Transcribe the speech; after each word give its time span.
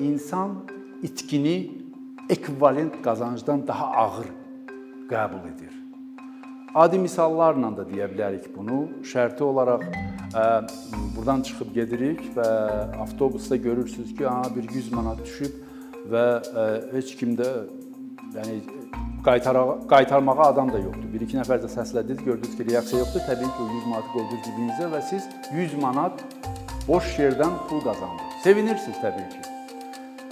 insan 0.00 0.54
itkini 1.02 1.70
ekvivalent 2.28 3.02
qazancdan 3.02 3.66
daha 3.66 3.86
ağır 3.86 4.26
qəbul 5.10 5.44
edir. 5.54 5.72
Adi 6.74 6.98
misallarla 6.98 7.70
da 7.76 7.86
deyə 7.88 8.08
bilərik 8.10 8.50
bunu. 8.56 8.82
Şərti 9.06 9.44
olaraq 9.46 9.86
ə, 10.36 10.44
burdan 11.16 11.40
çıxıb 11.46 11.72
gedirik 11.74 12.20
və 12.36 12.48
avtobusda 13.04 13.56
görürsüz 13.56 14.12
ki, 14.16 14.28
aha 14.28 14.50
bir 14.56 14.68
100 14.74 14.92
manat 14.92 15.22
düşüb 15.24 15.56
və 16.12 16.26
ə, 16.42 16.66
heç 16.92 17.14
kimdə 17.16 17.48
yəni 18.36 18.60
qaytara 19.24 19.64
qaytarmağa 19.88 20.50
adam 20.50 20.72
da 20.74 20.82
yoxdur. 20.84 21.08
1-2 21.16 21.40
nəfər 21.40 21.64
də 21.64 21.72
səslədiniz, 21.78 22.22
gördünüz 22.28 22.58
ki, 22.58 22.68
reaksiya 22.70 23.02
yoxdur. 23.06 23.26
Təbii 23.30 23.50
ki, 23.56 23.64
o 23.64 23.80
100 23.80 23.90
manatı 23.94 24.14
qoydunuz 24.18 24.46
cibinizə 24.50 24.92
və 24.92 25.04
siz 25.10 25.32
100 25.56 25.80
manat 25.80 26.24
boş 26.88 27.18
yerdən 27.24 27.60
pul 27.70 27.84
qazandınız. 27.88 28.40
Sevinirsiniz 28.44 29.00
təbii 29.02 29.28
ki. 29.32 29.45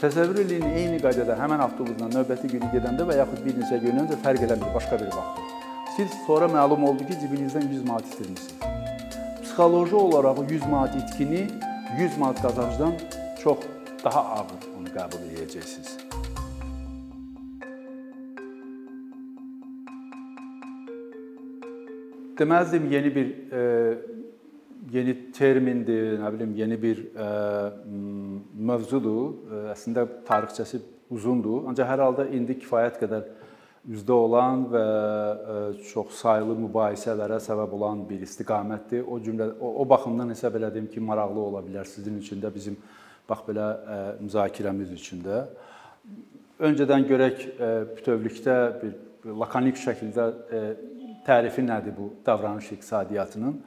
Təsəvvür 0.04 0.42
eləyin, 0.42 0.64
eyni 0.76 0.96
qaydada 1.00 1.32
həmin 1.38 1.62
avtobusla 1.64 2.10
növbəti 2.12 2.50
günü 2.52 2.66
gedəndə 2.74 3.06
və 3.08 3.14
yaxud 3.22 3.38
bir 3.40 3.54
neçə 3.56 3.78
gün 3.80 4.02
öncə 4.02 4.18
fərq 4.20 4.42
eləmir, 4.44 4.68
başqa 4.74 4.98
bir 5.00 5.06
vaxt. 5.14 5.54
Siz 5.94 6.16
sonra 6.26 6.44
məlum 6.52 6.82
oldu 6.84 7.06
ki, 7.08 7.16
cibinizdən 7.22 7.70
100 7.70 7.86
manat 7.88 8.10
itirmisiniz. 8.12 8.50
Psixoloji 9.38 9.96
olaraq 9.96 10.42
100 10.50 10.66
manat 10.68 10.98
itkini 11.00 11.46
100 11.96 12.18
manat 12.20 12.42
qazancdan 12.44 12.92
çox 13.40 13.64
daha 14.04 14.24
ağır 14.34 14.68
onu 14.76 14.92
qəbul 14.98 15.24
edəcəksiniz. 15.30 15.96
Deməzdim 22.42 22.92
yeni 22.92 23.14
bir 23.16 23.32
e, 23.56 23.62
yeni 24.92 25.14
termindir, 25.32 26.18
nə 26.20 26.32
bilim, 26.34 26.52
yeni 26.58 26.76
bir 26.80 27.00
ə, 27.14 27.28
mövzudur. 28.70 29.70
Əslində 29.72 30.04
tarixçəsi 30.26 30.80
uzundur, 31.14 31.64
ancaq 31.70 31.88
hər 31.88 32.02
halda 32.04 32.26
indi 32.34 32.56
kifayət 32.60 33.00
qədər 33.02 33.26
üzdə 33.94 34.16
olan 34.16 34.64
və 34.72 34.84
çox 35.90 36.16
saylı 36.22 36.56
mübahisələrə 36.62 37.36
səbəb 37.44 37.74
olan 37.76 38.04
bir 38.08 38.24
istiqamətdir. 38.24 39.04
O 39.04 39.18
cümlə 39.20 39.50
o, 39.60 39.74
o 39.82 39.88
baxımdan 39.88 40.32
hesab 40.32 40.56
elədim 40.60 40.88
ki, 40.92 41.02
maraqlı 41.04 41.40
ola 41.40 41.60
bilər 41.64 41.88
sizin 41.88 42.16
üçün 42.20 42.40
də, 42.42 42.52
bizim 42.54 42.78
bax 43.28 43.44
belə 43.48 43.68
ə, 43.68 44.00
müzakirəmiz 44.24 44.92
üçün 44.96 45.20
də. 45.24 45.44
Öncədən 46.64 47.06
görək 47.08 47.44
ə, 47.44 47.70
bütövlükdə 47.98 48.58
bir 48.82 49.38
lakonik 49.44 49.80
şəkildə 49.80 50.28
ə, 50.28 50.64
tərifi 51.24 51.64
nədir 51.64 51.96
bu 51.96 52.10
davranış 52.26 52.72
iqtisadiyyatının? 52.78 53.58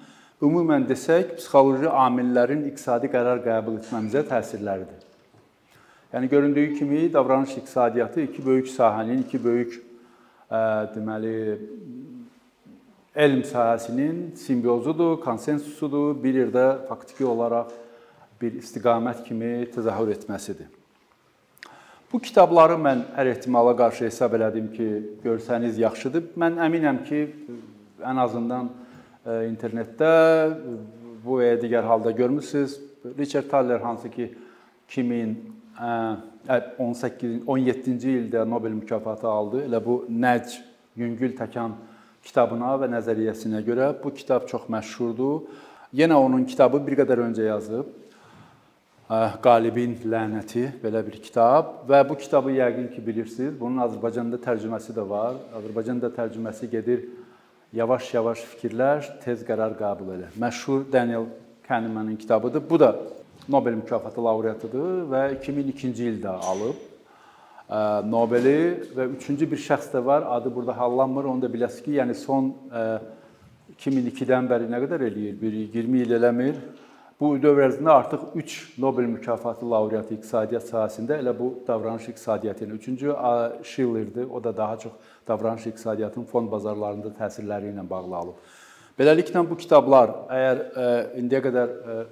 Ümumən 0.43 0.85
desək, 0.89 1.35
psixoloji 1.39 1.89
amillərin 1.89 2.65
iqtisadi 2.69 3.09
qərar 3.13 3.41
qəbul 3.45 3.79
etməmizə 3.81 4.23
təsirləridir. 4.29 5.03
Yəni 6.13 6.29
göründüyü 6.29 6.75
kimi 6.77 7.13
davranış 7.13 7.57
iqtisadiyyatı 7.57 8.21
iki 8.21 8.45
böyük 8.45 8.69
sahənin, 8.71 9.25
iki 9.25 9.43
böyük 9.43 9.73
ə, 10.49 10.61
deməli 10.93 11.35
elm 13.15 13.41
sahəsinin 13.41 14.35
simbiozudur, 14.37 15.17
konsensusudur, 15.21 16.15
bir 16.23 16.43
yerdə 16.43 16.65
faktiki 16.87 17.25
olaraq 17.25 17.73
bir 18.41 18.59
istiqamət 18.61 19.23
kimi 19.25 19.65
təzahür 19.73 20.13
etməsidir. 20.13 20.69
Bu 22.13 22.21
kitabları 22.23 22.77
mən 22.79 23.01
hər 23.17 23.33
ehtimala 23.33 23.73
qarşı 23.75 24.05
hesab 24.05 24.37
elədim 24.37 24.69
ki, 24.71 24.87
görsəniz 25.25 25.79
yaxşıdır. 25.81 26.29
Mən 26.39 26.61
əminəm 26.63 27.01
ki, 27.09 27.23
ən 28.05 28.21
azından 28.21 28.69
internetdə 29.27 30.11
bu 31.25 31.41
və 31.41 31.45
ya 31.51 31.57
digər 31.61 31.83
halda 31.83 32.11
görmüsüz. 32.15 32.79
Richard 33.17 33.49
Thaler 33.49 33.79
hansı 33.79 34.09
ki 34.09 34.35
2018 34.87 37.41
17-ci 37.47 38.09
ildə 38.21 38.49
Nobel 38.49 38.71
mükafatı 38.71 39.27
aldı. 39.27 39.65
Elə 39.67 39.85
bu 39.85 40.05
Nəcm 40.09 40.61
yüngül 40.95 41.37
təkan 41.37 41.71
kitabına 42.23 42.77
və 42.81 42.87
nəzəriyyəsinə 42.95 43.61
görə 43.67 44.03
bu 44.03 44.13
kitab 44.15 44.47
çox 44.47 44.61
məşhurdur. 44.71 45.41
Yenə 45.95 46.15
onun 46.19 46.45
kitabı 46.47 46.87
bir 46.87 46.95
qədər 46.99 47.17
öncə 47.27 47.43
yazıb. 47.47 47.85
Qalibin 49.43 49.95
lənəti 50.03 50.65
belə 50.81 51.05
bir 51.05 51.15
kitab 51.23 51.65
və 51.87 52.09
bu 52.09 52.15
kitabı 52.19 52.49
yəqin 52.57 52.87
ki 52.95 53.05
bilirsiniz. 53.05 53.59
Bunun 53.59 53.77
Azərbaycanda 53.85 54.37
tərcüməsi 54.43 54.91
də 54.95 55.03
var. 55.07 55.33
Azərbaycanda 55.55 56.07
tərcüməsi 56.15 56.65
gedir 56.71 56.99
Yavaş-yavaş 57.75 58.45
fikirlər, 58.53 59.01
tez 59.19 59.41
qərar 59.43 59.73
qəbul 59.75 60.13
elə. 60.13 60.29
Məşhur 60.39 60.85
Daniel 60.91 61.25
Kahnemanın 61.67 62.15
kitabıdır. 62.15 62.63
Bu 62.69 62.79
da 62.79 62.95
Nobel 63.49 63.73
mükafatı 63.75 64.23
laureatıdır 64.23 65.01
və 65.11 65.23
2002-ci 65.35 66.07
ildə 66.13 66.31
alıb 66.47 66.79
Nobeli 68.07 68.87
və 68.95 69.09
üçüncü 69.17 69.49
bir 69.51 69.59
şəxs 69.59 69.91
də 69.91 70.05
var. 70.05 70.23
Adı 70.37 70.55
burada 70.55 70.77
hallanmır. 70.77 71.27
Onu 71.27 71.41
da 71.41 71.51
biləsiniz 71.51 71.83
ki, 71.83 71.97
yəni 71.99 72.15
son 72.15 72.53
2002-dən 73.75 74.47
bəri 74.47 74.71
nə 74.71 74.79
qədər 74.85 75.03
eləyir? 75.09 75.35
Bir 75.41 75.59
20 75.75 75.99
il 76.05 76.15
eləmir. 76.21 76.55
Bu 77.17 77.31
dövr 77.41 77.63
ərzində 77.65 77.95
artıq 77.97 78.27
3 78.37 78.55
Nobel 78.77 79.07
mükafatı 79.09 79.65
laureatı 79.65 80.13
iqtisadiyyat 80.13 80.67
sahəsində 80.69 81.15
elə 81.17 81.31
bu 81.33 81.47
davranış 81.65 82.11
iqtisadiyyatı 82.11 82.67
ilə. 82.67 82.77
Üçüncü 82.77 83.15
Schillerdir. 83.63 84.29
O 84.29 84.43
da 84.43 84.57
daha 84.57 84.77
çox 84.77 84.91
davranış 85.27 85.65
iqtisadiyyatının 85.71 86.29
fond 86.29 86.51
bazarlarında 86.51 87.15
təsirləri 87.17 87.73
ilə 87.73 87.89
bağlı 87.89 88.15
alıb. 88.21 88.45
Beləliklə 88.99 89.43
bu 89.49 89.57
kitablar 89.57 90.13
əgər 90.29 90.61
ə, 90.61 90.85
e, 90.85 91.01
indiyə 91.23 91.41
qədər 91.45 91.73
ə, 91.73 91.97
e, 91.97 92.07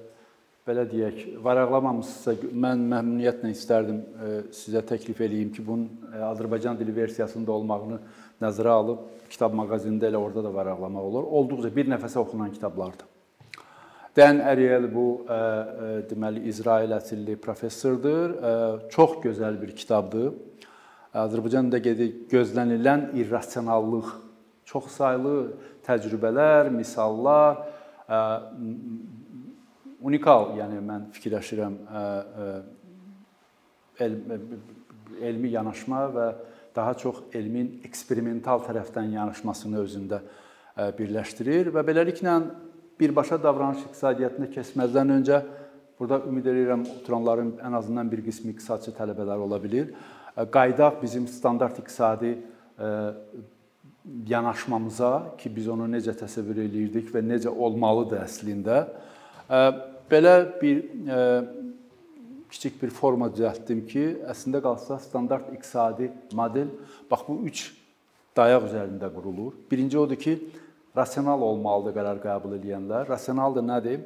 belə 0.65 0.89
deyək, 0.89 1.23
varaqlamamısınızsa 1.45 2.51
mən 2.65 2.85
məmnuniyyətlə 2.89 3.53
istərdim 3.53 4.01
ə, 4.01 4.05
e, 4.27 4.43
sizə 4.57 4.81
təklif 4.89 5.21
eləyim 5.21 5.53
ki, 5.53 5.65
bunun 5.65 6.13
ə, 6.13 6.27
Azərbaycan 6.33 6.77
dili 6.81 6.93
versiyasında 6.97 7.53
olmağını 7.53 8.01
nəzərə 8.41 8.77
alıb 8.81 9.05
kitab 9.29 9.53
mağazinində 9.57 10.09
elə 10.09 10.21
orada 10.21 10.45
da 10.45 10.53
varaqlamaq 10.53 11.11
olur. 11.11 11.29
Olduqca 11.41 11.73
bir 11.77 11.93
nəfəsə 11.93 12.21
oxunan 12.21 12.53
kitablardır. 12.53 13.14
Dan 14.15 14.39
Ariel 14.39 14.85
bu 14.87 15.07
ə, 15.27 15.35
ə, 15.35 15.87
deməli 16.07 16.45
İsrail 16.47 16.93
əsilli 16.95 17.35
professordur. 17.41 18.35
Ə, 18.35 18.51
çox 18.93 19.17
gözəl 19.25 19.57
bir 19.59 19.73
kitabdır. 19.75 20.29
Azərbaycanda 21.15 21.79
gözlənilən 22.31 23.09
irrasionallıq, 23.15 24.07
çoxsaylı 24.67 25.35
təcrübələr, 25.85 26.71
misallar, 26.75 27.61
unikal, 30.03 30.51
yəni 30.59 30.81
mən 30.83 31.07
fikirləşirəm 31.15 31.77
elmi 35.29 35.53
yanaşma 35.55 36.01
və 36.17 36.27
daha 36.75 36.97
çox 36.99 37.23
elmin 37.33 37.79
eksperimental 37.87 38.59
tərəfdən 38.65 39.15
yanaşmasını 39.15 39.79
özündə 39.85 40.19
birləşdirir 40.97 41.71
və 41.71 41.85
beləliklə 41.87 42.39
birbaşa 42.99 43.41
davranış 43.43 43.85
iqtisadiyyatına 43.87 44.51
keçməzdən 44.55 45.13
öncə 45.19 45.41
burada 45.99 46.21
ümid 46.27 46.45
edirəm 46.51 46.83
oturanların 46.99 47.55
ən 47.63 47.75
azından 47.77 48.11
bir 48.11 48.23
qismi 48.25 48.51
iqtisadçı 48.53 48.91
tələbələr 48.97 49.41
ola 49.47 49.59
bilər. 49.63 49.91
Qaydaq 50.51 51.01
bizim 51.01 51.27
standart 51.27 51.79
iqtisadi 51.79 52.37
yanaşmamıza 54.27 55.11
ki, 55.39 55.49
biz 55.55 55.67
onu 55.71 55.87
necə 55.89 56.13
təsəvvür 56.19 56.59
eləyirdik 56.65 57.13
və 57.13 57.23
necə 57.25 57.49
olmalıdır 57.49 58.25
əslində. 58.25 58.81
Belə 60.11 60.35
bir 60.61 60.83
kiçik 62.51 62.77
bir 62.81 62.91
forma 62.93 63.31
düzəltdim 63.31 63.85
ki, 63.89 64.03
əslində 64.29 64.61
qalsa 64.63 64.99
standart 65.01 65.49
iqtisadi 65.55 66.11
model 66.35 66.69
bax 67.11 67.25
bu 67.27 67.39
3 67.49 67.65
dayaq 68.37 68.67
üzərində 68.69 69.09
qurulur. 69.15 69.55
Birinci 69.71 69.97
odur 69.97 70.19
ki, 70.19 70.37
rasional 70.95 71.41
olmalıdır 71.41 71.95
qərar 71.97 72.21
qəbul 72.23 72.55
edənlər. 72.59 73.09
Rasional 73.09 73.55
da 73.55 73.63
nədir? 73.65 74.03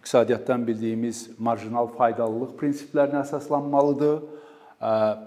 İqtisadiyyatdan 0.00 0.66
bildiyimiz 0.66 1.26
marjinal 1.38 1.90
faydalılıq 1.96 2.56
prinsiplərinə 2.60 3.22
əsaslanmalıdır 3.24 4.22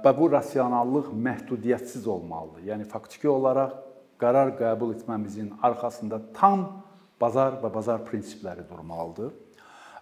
və 0.04 0.14
bu 0.18 0.32
rasionallıq 0.34 1.12
məhdudiyyətsiz 1.28 2.08
olmalıdır. 2.10 2.66
Yəni 2.72 2.90
faktiki 2.90 3.30
olaraq 3.30 3.78
qərar 4.22 4.56
qəbul 4.58 4.96
etməmizin 4.98 5.54
arxasında 5.62 6.22
tam 6.34 6.66
bazar 7.22 7.60
və 7.62 7.72
bazar 7.74 8.04
prinsipləri 8.08 8.66
durmalıdır. 8.70 9.32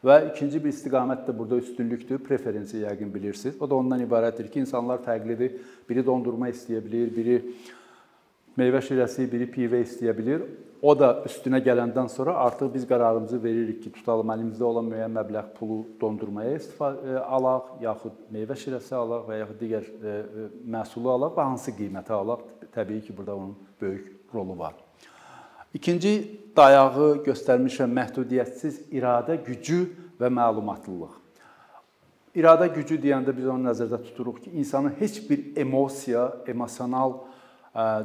Və 0.02 0.16
ikinci 0.32 0.58
bir 0.64 0.72
istiqamət 0.74 1.28
də 1.28 1.36
burada 1.38 1.60
üstünlükdür. 1.62 2.24
Preferensi 2.26 2.80
yəqin 2.82 3.12
bilirsiniz. 3.14 3.60
O 3.62 3.70
da 3.70 3.76
ondan 3.78 4.02
ibarətdir 4.02 4.48
ki, 4.50 4.64
insanlar 4.64 5.04
fərqlidir. 5.06 5.60
Biri 5.90 6.02
dondurma 6.06 6.50
istəyə 6.50 6.82
bilər, 6.82 7.12
biri 7.14 7.36
meyvə 8.60 8.82
şirəsi, 8.84 9.28
biri 9.32 9.48
pivə 9.52 9.82
istəyə 9.86 10.14
bilər. 10.18 10.46
O 10.82 10.96
da 10.98 11.12
üstünə 11.30 11.60
gələndən 11.62 12.08
sonra 12.10 12.34
artıq 12.42 12.72
biz 12.74 12.88
qərarımızı 12.90 13.38
veririk 13.44 13.84
ki, 13.84 13.92
tutalım 14.00 14.32
əlimizdə 14.34 14.66
olan 14.66 14.88
müəyyən 14.90 15.14
məbləğ 15.14 15.44
pulu 15.60 15.84
dondurmaya 16.02 16.56
istifadə 16.58 17.22
alaq, 17.22 17.76
yaxud 17.84 18.16
meyvə 18.34 18.58
şirəsi 18.58 18.96
alaq 18.98 19.28
və 19.30 19.38
yaxud 19.44 19.62
digər 19.62 19.86
e, 19.86 20.16
e, 20.16 20.48
məhsulu 20.74 21.12
alaq 21.14 21.36
və 21.38 21.46
hansı 21.52 21.76
qiymətə 21.78 22.16
alaq. 22.18 22.48
Təbii 22.74 23.04
ki, 23.06 23.14
burada 23.18 23.36
onun 23.38 23.54
böyük 23.82 24.34
rolu 24.34 24.58
var. 24.58 24.74
İkinci 25.74 26.16
dayağı 26.58 27.12
göstərmişəm 27.28 27.94
məhdudiyyətsiz 28.00 28.88
iradə 28.92 29.38
gücü 29.46 29.84
və 30.20 30.34
məlumatlılıq. 30.34 31.14
İradə 32.36 32.72
gücü 32.74 32.98
deyəndə 33.04 33.36
biz 33.36 33.46
onu 33.52 33.70
nəzərdə 33.70 34.02
tuturuq 34.08 34.42
ki, 34.48 34.56
insanın 34.58 34.96
heç 35.00 35.22
bir 35.30 35.62
emosiya, 35.62 36.26
emosional 36.48 37.20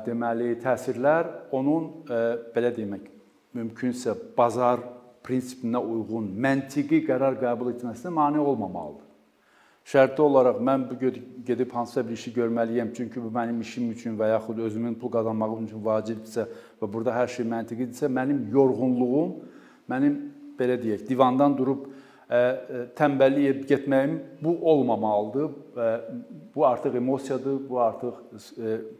deməli 0.06 0.54
təsirlər 0.62 1.26
onun 1.54 2.06
belə 2.54 2.70
demək 2.76 3.08
mümkünsə 3.56 4.14
bazar 4.36 4.82
prinsipinə 5.26 5.80
uyğun 5.82 6.28
məntiqi 6.38 7.02
qərar 7.08 7.38
qəbul 7.40 7.72
etməsinə 7.72 8.12
mane 8.14 8.38
olmamalıdır. 8.38 9.02
Şərti 9.86 10.22
olaraq 10.22 10.56
mən 10.66 10.84
bu 10.88 10.96
gedib 11.46 11.74
hansısa 11.74 12.02
bir 12.06 12.14
işi 12.18 12.32
görməliyəm, 12.34 12.88
çünki 12.94 13.22
bu 13.22 13.30
mənim 13.34 13.60
işim 13.62 13.90
üçün 13.90 14.16
və 14.18 14.32
yaxud 14.32 14.58
özümün 14.58 14.96
pul 14.98 15.12
qazanmağım 15.14 15.68
üçün 15.68 15.84
vacibdirsə 15.84 16.46
və 16.80 16.88
burada 16.90 17.14
hər 17.14 17.30
şey 17.30 17.46
məntiqidirsə, 17.46 18.10
mənim 18.10 18.48
yorğunluğum, 18.50 19.36
mənim 19.90 20.16
belə 20.58 20.78
deyək, 20.82 21.06
divandan 21.08 21.54
durub 21.58 21.86
tənbəllik 22.26 23.50
edib 23.52 23.69
getməyim 23.70 24.17
bu 24.43 24.56
olmamalıdır. 24.70 25.50
Bu 26.55 26.67
artıq 26.67 26.96
emosiyadır, 26.96 27.61
bu 27.69 27.81
artıq 27.81 28.14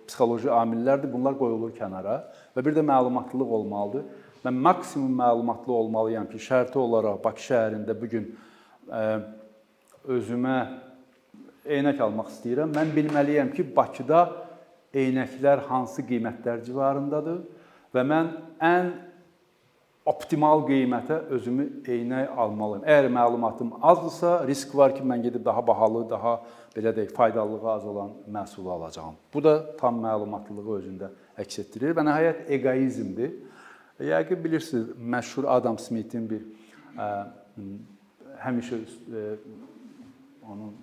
psixoloji 0.07 0.51
amillərdir. 0.53 1.11
Bunlar 1.13 1.35
qoyulur 1.39 1.73
kənara 1.75 2.21
və 2.55 2.65
bir 2.65 2.77
də 2.77 2.85
məlumatlılıq 2.87 3.55
olmalıdır. 3.59 4.05
Mən 4.47 4.61
maksimum 4.63 5.15
məlumatlı 5.19 5.73
olmalıyam 5.73 6.29
ki, 6.31 6.39
şərti 6.39 6.79
olaraq 6.79 7.19
Bakı 7.25 7.43
şəhərində 7.49 7.97
bu 7.99 8.11
gün 8.13 8.29
özümə 10.07 10.59
eynək 11.67 12.03
almaq 12.07 12.31
istəyirəm. 12.31 12.71
Mən 12.77 12.95
bilməliyəm 12.95 13.51
ki, 13.57 13.67
Bakıda 13.77 14.21
eynəklər 14.95 15.67
hansı 15.67 16.05
qiymətlər 16.07 16.63
civarındadır 16.69 17.43
və 17.95 18.07
mən 18.07 18.31
ən 18.63 18.93
optimal 20.07 20.63
qiymətə 20.69 21.19
özümü 21.35 21.67
eynək 21.91 22.37
almalıyam. 22.39 22.85
Əgər 22.87 23.09
məlumatım 23.11 23.73
azdırsa, 23.83 24.39
risk 24.47 24.75
var 24.79 24.95
ki, 24.95 25.03
mən 25.03 25.25
gedib 25.25 25.45
daha 25.45 25.65
bahalı, 25.67 26.05
daha 26.11 26.37
belə 26.77 26.93
deyək, 26.95 27.11
faydalılığı 27.17 27.71
az 27.73 27.87
olan 27.91 28.13
məhsulu 28.33 28.71
alacağam. 28.71 29.17
Bu 29.35 29.43
da 29.45 29.57
tam 29.77 29.99
məlumatlılığı 30.05 30.79
özündə 30.79 31.11
əks 31.43 31.61
etdirir 31.65 31.97
və 31.99 32.07
nəhayət 32.07 32.47
eqoizmdir. 32.59 33.35
Yəqin 34.07 34.45
bilirsiniz, 34.45 34.93
məşhur 34.97 35.49
Adam 35.51 35.79
Smithin 35.79 36.29
bir 36.31 36.45
ə, 36.95 37.07
həmişə 38.45 38.79
ə, 38.79 39.25
onun 40.47 40.75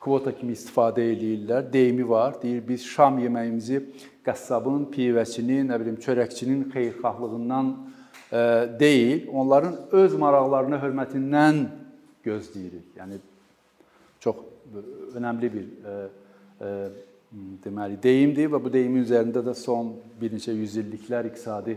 kvota 0.00 0.32
kimi 0.36 0.52
istifadə 0.56 1.04
eləyirlər. 1.14 1.64
Deyimi 1.72 2.08
var. 2.08 2.36
Deyir 2.42 2.60
biz 2.66 2.84
şam 2.84 3.20
yeməyimizi 3.24 3.80
qəssabın, 4.26 4.84
pivəçinin, 4.92 5.70
nə 5.70 5.80
bilim, 5.80 5.96
çörəkçinin 6.02 6.66
xeyirxahlığından 6.74 7.72
deyil, 8.80 9.26
onların 9.32 9.76
öz 9.92 10.14
maraqlarına 10.14 10.78
hörmətindən 10.78 11.64
gözləyirik. 12.24 12.92
Yəni 12.98 13.18
çox 14.20 14.36
önəmli 15.18 15.52
bir 15.52 15.64
e, 15.64 15.94
e, 16.60 16.74
deməli 17.64 17.98
deyimdir 18.02 18.50
və 18.52 18.60
bu 18.62 18.72
deyimin 18.72 19.02
üzərində 19.04 19.42
də 19.44 19.54
son 19.58 19.96
bir 20.20 20.34
neçə 20.34 20.54
yüzilliklər 20.54 21.30
iqtisadi 21.30 21.76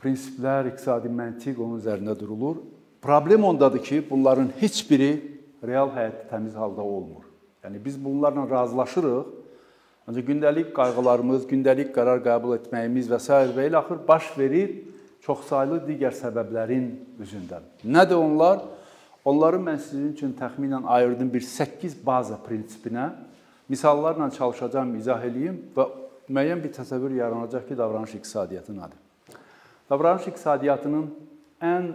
prinsiplər, 0.00 0.68
iqtisadi 0.72 1.08
məntiq 1.08 1.56
onun 1.56 1.80
üzərində 1.80 2.16
durulur. 2.18 2.60
Problem 3.00 3.44
ondadır 3.44 3.82
ki, 3.84 4.02
bunların 4.10 4.50
heç 4.60 4.82
biri 4.90 5.10
real 5.64 5.88
həyatda 5.94 6.28
təmiz 6.32 6.56
halda 6.58 6.82
olmur. 6.82 7.24
Yəni 7.64 7.80
biz 7.84 7.96
bunlarla 8.04 8.44
razılaşırıq. 8.50 9.32
Ancaq 10.06 10.26
gündəlik 10.28 10.68
qayğılarımız, 10.76 11.48
gündəlik 11.50 11.88
qərar 11.94 12.20
qəbul 12.22 12.54
etməyimiz 12.60 13.08
və 13.10 13.18
s. 13.18 13.32
və 13.56 13.64
ilə 13.66 13.80
axır 13.80 14.04
baş 14.06 14.28
verir 14.38 14.76
çoxsaylı 15.26 15.80
digər 15.88 16.14
səbəblərin 16.14 16.90
üzündən. 17.22 17.64
Nədir 17.84 18.18
onlar? 18.20 18.62
Onları 19.26 19.58
mən 19.58 19.80
sizin 19.82 20.12
üçün 20.14 20.34
təxminən 20.38 20.86
ayırdım 20.86 21.32
bir 21.32 21.42
8 21.42 21.96
baza 22.06 22.38
prinsipinə. 22.46 23.10
Misallarla 23.68 24.30
çalışacağam, 24.30 24.94
izah 24.94 25.24
eləyim 25.26 25.58
və 25.74 25.88
müəyyən 26.30 26.62
bir 26.62 26.70
təsəvvür 26.76 27.16
yaranacaq 27.18 27.66
ki, 27.66 27.78
davranış 27.78 28.14
iqtisadiyyatı 28.20 28.76
nədir? 28.76 29.00
Davranış 29.90 30.28
iqtisadiyyatının 30.30 31.08
ən 31.62 31.90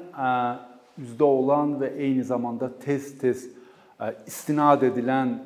üzdə 0.99 1.23
olan 1.23 1.77
və 1.79 1.93
eyni 1.95 2.23
zamanda 2.27 2.67
tez-tez 2.83 3.47
istinad 4.27 4.83
edilən 4.83 5.37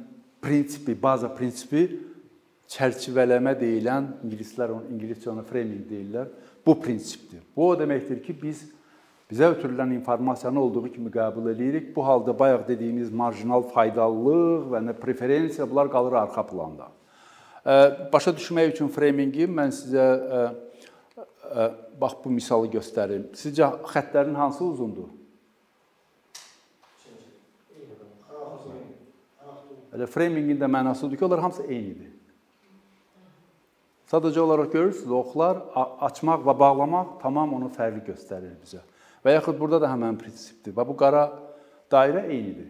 prinsipi, 0.41 0.97
baza 1.01 1.29
prinsipi 1.35 1.85
çərçivələmə 2.71 3.53
deyilən, 3.59 4.07
ingilislər 4.25 4.73
onu 4.73 4.89
ingiliscə 4.93 5.29
ona 5.31 5.43
framing 5.45 5.85
deyirlər. 5.89 6.31
Bu 6.65 6.73
prinsipdir. 6.81 7.43
Bu 7.55 7.69
o 7.69 7.75
deməkdir 7.77 8.23
ki, 8.25 8.33
biz 8.41 8.63
bizə 9.29 9.51
ötürülən 9.53 9.93
informasiyanı 9.95 10.61
olduğu 10.61 10.87
kimi 10.95 11.11
qəbul 11.13 11.51
edirik. 11.53 11.91
Bu 11.95 12.05
halda 12.05 12.33
bayaq 12.39 12.67
dediyimiz 12.67 13.11
marjinal 13.13 13.67
faydalılıq 13.73 14.71
və 14.73 14.81
nə 14.87 14.95
preferensiya 14.97 15.69
bunlar 15.69 15.91
qalır 15.93 16.17
arxa 16.23 16.45
planda. 16.47 16.89
Başa 18.13 18.33
düşmək 18.37 18.73
üçün 18.73 18.89
framingi 18.93 19.45
mən 19.49 19.73
sizə 19.73 20.07
bax 22.01 22.17
bu 22.23 22.33
misalı 22.33 22.69
göstərim. 22.73 23.29
Sizcə 23.37 23.69
xəttlərin 23.93 24.35
hansı 24.37 24.65
uzundur? 24.65 25.13
Elə 29.95 30.09
framingin 30.11 30.57
də 30.59 30.67
mənası 30.67 31.05
odur 31.07 31.17
ki, 31.17 31.25
onlar 31.25 31.39
hamısı 31.39 31.63
eynidir. 31.63 32.14
Sadəcə 34.11 34.39
olaraq 34.39 34.71
görürsüz, 34.73 35.09
oxlar 35.09 35.63
açmaq 36.05 36.43
və 36.45 36.53
bağlamaq 36.59 37.17
tamam 37.23 37.55
onu 37.57 37.71
fərqli 37.73 38.03
göstərir 38.05 38.53
bizə. 38.61 38.83
Və 39.25 39.33
yaxud 39.33 39.57
burada 39.57 39.79
da 39.81 39.89
həmin 39.89 40.17
prinsipdir. 40.21 40.75
Və 40.77 40.85
bu 40.85 40.93
qara 40.97 41.25
dairə 41.91 42.27
eynidir. 42.29 42.69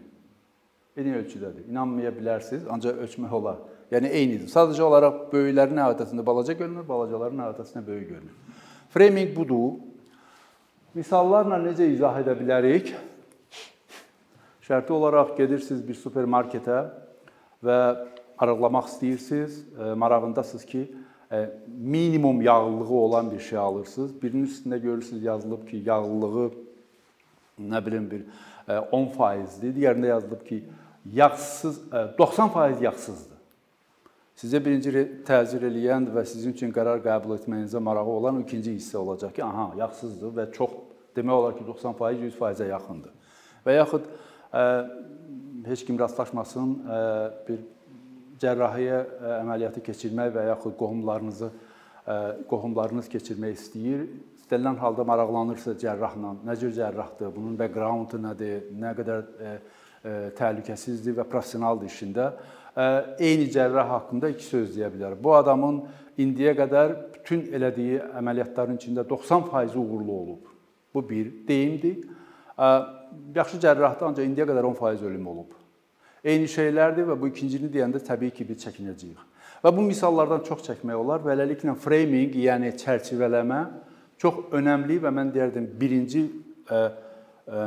Eyni 0.96 1.12
ölçüdədir. 1.18 1.66
İnanmaya 1.68 2.12
bilərsiniz, 2.16 2.64
ancaq 2.72 3.02
ölçmək 3.04 3.34
olar. 3.36 3.58
Yəni 3.92 4.08
eynidir. 4.08 4.48
Sadəcə 4.48 4.82
olaraq 4.86 5.26
böyüklərin 5.34 5.82
əhatəsində 5.84 6.24
balaca 6.24 6.56
görünür, 6.56 6.86
balacaların 6.88 7.44
əhatəsində 7.50 7.84
böyük 7.86 8.08
görünür. 8.14 8.62
Framing 8.96 9.36
budur. 9.36 9.76
Misallarla 10.96 11.60
necə 11.60 11.84
izah 11.92 12.16
edə 12.22 12.32
bilərik? 12.38 12.94
Şərti 14.64 14.96
olaraq 14.96 15.36
gedirsiniz 15.36 15.84
bir 15.84 16.00
supermarketə, 16.00 16.80
və 17.64 17.78
arıqlamaq 18.38 18.88
istəyirsiniz, 18.90 19.60
e, 19.78 19.94
marağındasınız 19.94 20.64
ki, 20.64 20.82
minimum 21.66 22.42
yağlılığı 22.42 22.94
olan 22.94 23.30
bir 23.30 23.40
şey 23.40 23.58
alırsınız. 23.58 24.22
Birinin 24.22 24.46
üstündə 24.46 24.78
görürsüz 24.78 25.22
yazılıb 25.22 25.68
ki, 25.68 25.82
yağlılığı 25.86 26.50
nə 27.60 27.86
bilim 27.86 28.10
bir 28.10 28.22
10%dir. 28.68 29.68
E, 29.68 29.78
Digərində 29.78 30.06
yazılıb 30.06 30.46
ki, 30.46 30.64
yağsız 31.12 31.80
90% 32.18 32.82
yağsızdır. 32.82 33.36
Sizə 34.36 34.60
birinci 34.60 34.92
təzir 35.24 35.62
eləyən 35.64 36.10
və 36.12 36.26
sizin 36.28 36.52
üçün 36.52 36.72
qərar 36.74 37.00
qəbul 37.04 37.38
etməyinizə 37.38 37.80
marağı 37.80 38.18
olan 38.18 38.42
ikinci 38.42 38.74
hissə 38.76 38.98
olacaq 39.00 39.32
ki, 39.34 39.44
aha, 39.44 39.70
yağsızdır 39.78 40.34
və 40.36 40.50
çox 40.52 40.74
demək 41.16 41.32
olar 41.32 41.56
ki, 41.56 41.64
90% 41.64 42.26
100%-ə 42.26 42.68
yaxındır. 42.68 43.14
Və 43.66 43.78
yaxud 43.78 44.10
heç 45.66 45.86
kim 45.86 45.98
rastlaşmasın, 45.98 46.76
bir 47.48 47.64
cərrahiyyə 48.42 49.00
əməliyyatı 49.40 49.82
keçirmək 49.86 50.32
və 50.34 50.46
yaxud 50.50 50.76
qohumlarınızı 50.78 51.50
qohumlarınız 52.50 53.08
keçirmək 53.10 53.56
istəyir. 53.58 54.04
İstənilən 54.38 54.78
halda 54.78 55.04
maraqlanırsa 55.08 55.74
cərrahla, 55.80 56.36
nə 56.46 56.54
cür 56.60 56.70
cərrahdır, 56.76 57.32
bunun 57.34 57.56
backgroundu 57.58 58.20
nədir, 58.22 58.68
nə 58.78 58.92
qədər 58.98 59.24
təhlükəsizdir 60.38 61.16
və 61.16 61.26
professionaldır 61.26 61.90
işində. 61.90 62.28
Eyni 63.18 63.48
cərrah 63.50 63.88
haqqında 63.96 64.30
iki 64.34 64.44
söz 64.46 64.76
deyə 64.76 64.92
bilər. 64.92 65.16
Bu 65.18 65.34
adamın 65.34 65.80
indiyə 66.20 66.52
qədər 66.60 66.94
bütün 67.16 67.48
elədiyi 67.56 67.98
əməliyyatların 68.20 68.78
içində 68.78 69.06
90% 69.08 69.74
uğurlu 69.80 70.12
olub. 70.20 70.52
Bu 70.94 71.02
bir 71.08 71.32
deyimdir 71.48 72.04
yaxşı 73.34 73.60
cərrahda 73.64 74.10
ancaq 74.10 74.28
indiyə 74.28 74.46
qədər 74.48 74.68
10% 74.70 75.08
ölüm 75.08 75.26
olub. 75.32 75.55
Eyni 76.26 76.48
şeylərdir 76.50 77.06
və 77.06 77.16
bu 77.20 77.30
ikincini 77.30 77.70
deyəndə 77.70 78.00
təbii 78.02 78.32
ki, 78.34 78.46
biz 78.48 78.64
çəkinəcəyik. 78.66 79.20
Və 79.62 79.72
bu 79.74 79.84
misallardan 79.86 80.42
çox 80.46 80.64
çəkmək 80.66 80.98
olar. 80.98 81.22
Beləliklə 81.24 81.76
framing, 81.78 82.34
yəni 82.42 82.72
çərçivələmə 82.80 83.60
çox 84.20 84.48
önəmli 84.56 84.98
və 85.04 85.12
mən 85.14 85.30
deyərdim 85.34 85.68
birinci 85.78 86.24
ə, 86.72 86.80
ə, 87.46 87.66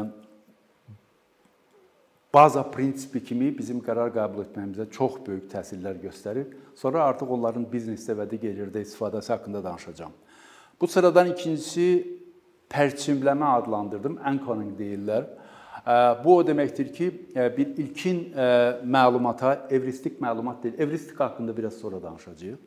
baza 2.34 2.63
prinsipi 2.72 3.24
kimi 3.24 3.50
bizim 3.58 3.82
qərar 3.86 4.12
qəbul 4.13 4.46
etməyimizə 4.46 4.89
çox 4.94 5.20
böyük 5.25 5.50
təsirlər 5.51 5.98
göstərir. 6.04 6.51
Sonra 6.75 7.08
artıq 7.10 7.32
onların 7.36 7.66
biznesdə 7.72 8.16
və 8.20 8.28
digər 8.30 8.63
yerdə 8.63 8.84
istifadəsi 8.86 9.34
haqqında 9.34 9.63
danışacağam. 9.63 10.13
Bu 10.82 10.88
sıradan 10.88 11.34
ikincisi 11.34 11.89
pərçimləmə 12.70 13.56
adlandırdım, 13.60 14.20
anchoring 14.24 14.75
deyirlər. 14.78 15.25
Bu 16.24 16.36
o 16.38 16.41
deməkdir 16.46 16.91
ki, 16.93 17.08
bir 17.58 17.72
ilkin 17.81 18.19
məlumata 18.86 19.55
evristik 19.74 20.19
məlumat 20.22 20.63
deyil. 20.63 20.75
Evristik 20.79 21.19
haqqında 21.19 21.58
biraz 21.58 21.74
sonra 21.81 22.03
danışacağıq. 22.03 22.60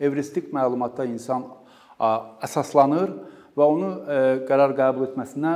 Evristik 0.00 0.50
məlumatda 0.52 1.06
insan 1.06 1.44
əsaslanır 2.42 3.12
və 3.54 3.66
onu 3.70 3.86
ə, 3.86 4.16
qərar 4.48 4.74
qəbul 4.74 5.06
etməsinə 5.06 5.52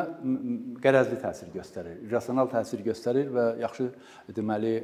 qərəzli 0.84 1.18
təsir 1.18 1.50
göstərir, 1.50 1.96
irrasional 2.06 2.46
təsir 2.52 2.84
göstərir 2.86 3.32
və 3.34 3.46
yaxşı 3.64 3.88
deməli 4.36 4.74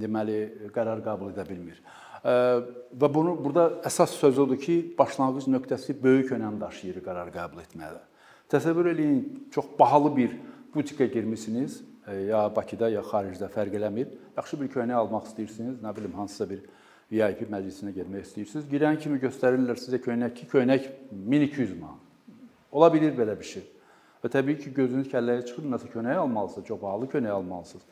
deməli 0.00 0.38
qərar 0.72 1.04
qəbul 1.04 1.34
edə 1.34 1.44
bilmir. 1.44 1.82
Və 2.24 3.12
bunu 3.12 3.36
burada 3.36 3.82
əsas 3.86 4.16
söz 4.16 4.40
odur 4.40 4.56
ki, 4.58 4.78
başlanğıc 4.98 5.50
nöqtəsi 5.52 5.98
böyük 6.00 6.32
önəm 6.38 6.56
daşıyır 6.64 7.04
qərar 7.04 7.28
qəbul 7.34 7.60
etmədə. 7.66 8.00
Təsəvvür 8.50 8.88
eləyin, 8.94 9.20
çox 9.52 9.68
bahalı 9.78 10.16
bir 10.16 10.38
butikə 10.76 11.08
girmisiniz, 11.12 11.80
ya 12.28 12.46
Bakıda, 12.56 12.88
ya 12.92 13.02
xaricdə 13.02 13.48
fərq 13.52 13.76
eləmir. 13.80 14.12
Yaxşı 14.36 14.60
bir 14.60 14.70
köynək 14.74 15.00
almaq 15.00 15.30
istəyirsiniz, 15.30 15.80
nə 15.82 15.92
bilim 15.96 16.14
hansısa 16.14 16.48
bir 16.50 16.62
VIP 17.10 17.46
məclisinə 17.50 17.92
getmək 17.94 18.26
istəyirsiniz. 18.28 18.66
Girən 18.70 18.98
kimi 19.02 19.18
göstərirlər 19.22 19.78
sizə 19.80 20.00
köynək 20.02 20.34
ki, 20.40 20.48
köynək 20.52 20.90
1200 21.10 21.74
manat. 21.80 22.02
Ola 22.72 22.90
bilər 22.92 23.14
belə 23.18 23.36
bir 23.38 23.46
şey. 23.46 23.64
Və 24.22 24.30
təbii 24.32 24.58
ki, 24.62 24.72
gözünüz 24.74 25.10
kəlləyə 25.12 25.44
çıxır, 25.46 25.68
nəsə 25.70 25.90
köynək 25.92 26.18
almalısınız, 26.22 26.66
çox 26.66 26.82
bahalı 26.82 27.08
köynək 27.12 27.34
almalısınız. 27.36 27.86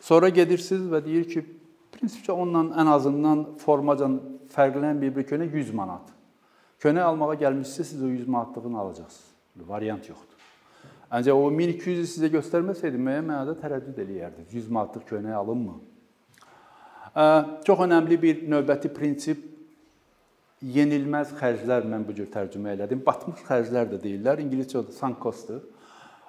Sonra 0.00 0.28
gedirsiniz 0.28 0.86
və 0.92 1.02
deyir 1.04 1.26
ki, 1.30 1.44
prinsipcə 1.94 2.32
onunla 2.32 2.80
ən 2.80 2.92
azından 2.94 3.44
formacan 3.60 4.20
fərqlənən 4.54 5.00
bir 5.02 5.14
bir 5.16 5.26
köynək 5.32 5.54
100 5.58 5.74
manat. 5.74 6.14
Köynək 6.80 7.02
almağa 7.02 7.34
gəlmişsiniz, 7.42 7.94
siz 7.94 8.02
o 8.02 8.08
100 8.08 8.28
manatlığını 8.28 8.78
alacaqsınız. 8.78 9.30
Variant 9.68 10.08
yoxdur. 10.08 10.29
Ancaq 11.10 11.34
o 11.34 11.48
1200-ü 11.50 12.06
sizə 12.06 12.28
göstərməsəydi 12.30 12.98
müəyyən 13.02 13.26
mənada 13.26 13.56
tərəddüd 13.58 13.96
eləyərdiniz. 13.98 14.52
100 14.54 14.68
manatlıq 14.76 15.08
köynək 15.08 15.34
alınmı? 15.34 15.78
Çox 17.66 17.82
önəmli 17.86 18.18
bir 18.22 18.44
növbəti 18.46 18.92
prinsip 18.94 19.42
yenilməz 20.62 21.32
xərclər 21.40 21.88
mən 21.90 22.04
bu 22.06 22.14
cür 22.14 22.28
tərcümə 22.30 22.76
elədim. 22.76 23.02
Batmış 23.02 23.42
xərclər 23.48 23.88
də 23.90 23.98
deyirlər. 24.04 24.42
İngiliscədə 24.44 24.94
sunk 24.94 25.18
cost-dur. 25.22 25.64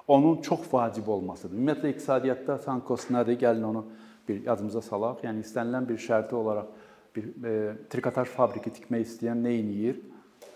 Onun 0.08 0.42
çox 0.42 0.66
vacib 0.72 1.08
olmasıdır. 1.14 1.54
Ümumiyyətlə 1.60 1.92
iqtisadiyyatda 1.94 2.58
sunk 2.66 2.88
cost 2.88 3.12
nədir? 3.14 3.38
Gəlin 3.44 3.68
onu 3.68 3.84
bir 4.28 4.42
yadımıza 4.48 4.82
salaq. 4.82 5.22
Yəni 5.28 5.46
istənilən 5.46 5.86
bir 5.90 6.02
şərti 6.02 6.34
olaraq 6.36 6.74
bir 7.16 7.28
e, 7.46 7.54
trikotaj 7.92 8.32
fabriki 8.34 8.74
tikmək 8.74 9.06
istəyən 9.06 9.46
nə 9.46 9.54
edir? 9.60 10.02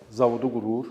Zavodu 0.09 0.49
qurur, 0.53 0.89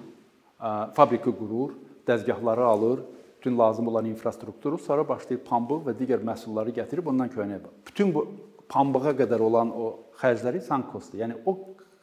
fabriki 0.94 1.32
qurur, 1.38 1.74
dəzgahları 2.06 2.64
alır, 2.66 3.02
bütün 3.44 3.58
lazım 3.58 3.88
olan 3.88 4.04
infrastrukturu, 4.04 4.78
sonra 4.78 5.04
başlayır 5.08 5.42
pambıq 5.44 5.82
və 5.84 5.92
digər 5.98 6.22
məhsulları 6.24 6.72
gətirib 6.72 7.10
ondan 7.12 7.28
köynək. 7.28 7.66
Bütün 7.84 8.14
bu 8.14 8.22
pambığa 8.72 9.12
qədər 9.18 9.42
olan 9.44 9.68
o 9.68 9.90
xərcləri 10.16 10.62
sunk 10.64 10.88
cost-dur. 10.92 11.20
Yəni 11.20 11.36
o 11.44 11.52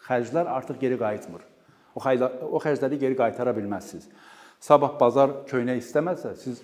xərclər 0.05 0.45
artıq 0.45 0.77
geri 0.77 0.99
qayıtmır. 1.01 1.41
O 1.95 2.03
xəylər, 2.05 2.43
o 2.45 2.61
xərcləri 2.61 2.99
geri 3.01 3.17
qaytara 3.17 3.55
bilməzsiniz. 3.57 4.05
Sabah 4.61 4.93
bazar 4.99 5.33
köynək 5.49 5.81
istəməsə, 5.81 6.35
siz 6.37 6.61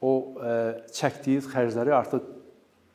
o 0.00 0.14
ə, 0.40 0.56
çəkdiyiniz 0.96 1.52
xərcləri 1.52 1.92
artıq 1.92 2.24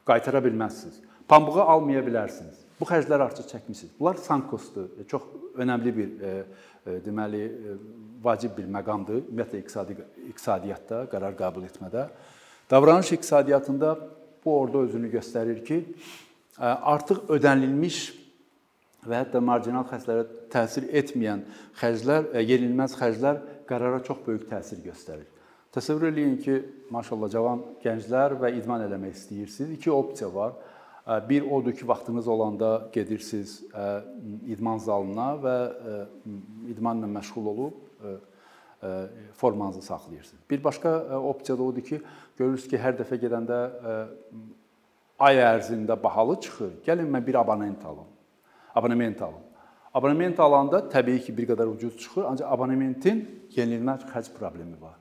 qaytara 0.09 0.41
bilməzsiniz. 0.41 0.97
Pambığı 1.29 1.61
almaya 1.61 2.01
bilərsiniz. 2.01 2.65
Bu 2.79 2.89
xərcləri 2.89 3.29
artıq 3.29 3.53
çəkmisiniz. 3.53 3.93
Bunlar 3.99 4.17
sunk 4.17 4.49
cost-dur. 4.49 4.89
Çox 5.05 5.29
önəmli 5.61 5.93
bir 5.93 6.09
ə, 6.09 6.33
ə, 6.41 6.61
deməli 6.85 7.43
ə, 7.47 7.77
vacib 8.23 8.57
bir 8.57 8.67
məqamdır. 8.71 9.23
Ümumiyyətlə 9.27 9.61
iqtisadi 9.63 9.97
iqtisadiyyatda 10.31 11.05
qərar 11.11 11.37
qəbul 11.39 11.67
etmədə. 11.67 12.07
Davranış 12.71 13.11
iqtisadiyyatında 13.17 13.95
bu 14.45 14.59
orada 14.59 14.77
özünü 14.87 15.11
göstərir 15.11 15.63
ki, 15.65 15.79
artıq 16.59 17.27
ödənilmiş 17.33 17.99
və 19.03 19.19
hətta 19.23 19.41
marginal 19.43 19.85
xərclərə 19.89 20.25
təsir 20.51 20.87
etməyən 20.95 21.43
xərclər, 21.79 22.29
yenilməz 22.43 22.95
xərclər 22.99 23.41
qərara 23.67 23.99
çox 24.03 24.21
böyük 24.27 24.47
təsir 24.51 24.79
göstərir. 24.83 25.27
Təsəvvür 25.73 26.11
eləyin 26.11 26.37
ki, 26.43 26.59
maşallah 26.93 27.31
cavan 27.33 27.63
gənclər 27.83 28.37
və 28.41 28.53
idman 28.59 28.85
eləmək 28.85 29.15
istəyirsiniz. 29.17 29.73
İki 29.79 29.91
opsiya 29.91 30.29
var. 30.33 30.53
Bir 31.29 31.51
odur 31.51 31.73
ki, 31.73 31.87
vaxtınız 31.87 32.27
olanda 32.27 32.87
gedirsiniz 32.93 33.63
idman 34.47 34.77
zalına 34.77 35.33
və 35.43 35.55
idmanla 36.71 37.07
məşğul 37.19 37.47
olub 37.51 37.73
formanızı 39.33 39.81
saxlayırsınız. 39.81 40.43
Bir 40.49 40.63
başqa 40.63 41.19
opsiya 41.19 41.57
da 41.57 41.63
odur 41.63 41.81
ki, 41.81 42.01
görürsüz 42.37 42.69
ki, 42.71 42.79
hər 42.79 42.95
dəfə 42.99 43.19
gedəndə 43.19 43.57
ay 45.19 45.41
ərzində 45.43 45.97
bahalı 46.03 46.39
çıxır. 46.39 46.71
Gəlin 46.87 47.11
mən 47.11 47.25
bir 47.27 47.35
abonement 47.35 47.85
alım. 47.85 48.07
Abonement 48.75 49.21
alım. 49.21 49.43
Abonement 49.93 50.39
alanda 50.39 50.79
təbii 50.89 51.19
ki, 51.19 51.35
bir 51.37 51.47
qədər 51.51 51.67
ucuz 51.67 51.97
çıxır, 51.97 52.23
ancaq 52.31 52.47
abonementin 52.47 53.25
yenilməz 53.55 54.07
xərc 54.07 54.31
problemi 54.39 54.79
var. 54.81 54.95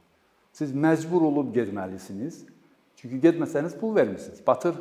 Siz 0.53 0.75
məcbur 0.75 1.31
olub 1.31 1.55
getməlisiniz. 1.55 2.43
Çünki 2.97 3.23
getməsəniz 3.23 3.79
pul 3.79 3.95
vermirsiniz. 3.95 4.43
Batır. 4.47 4.75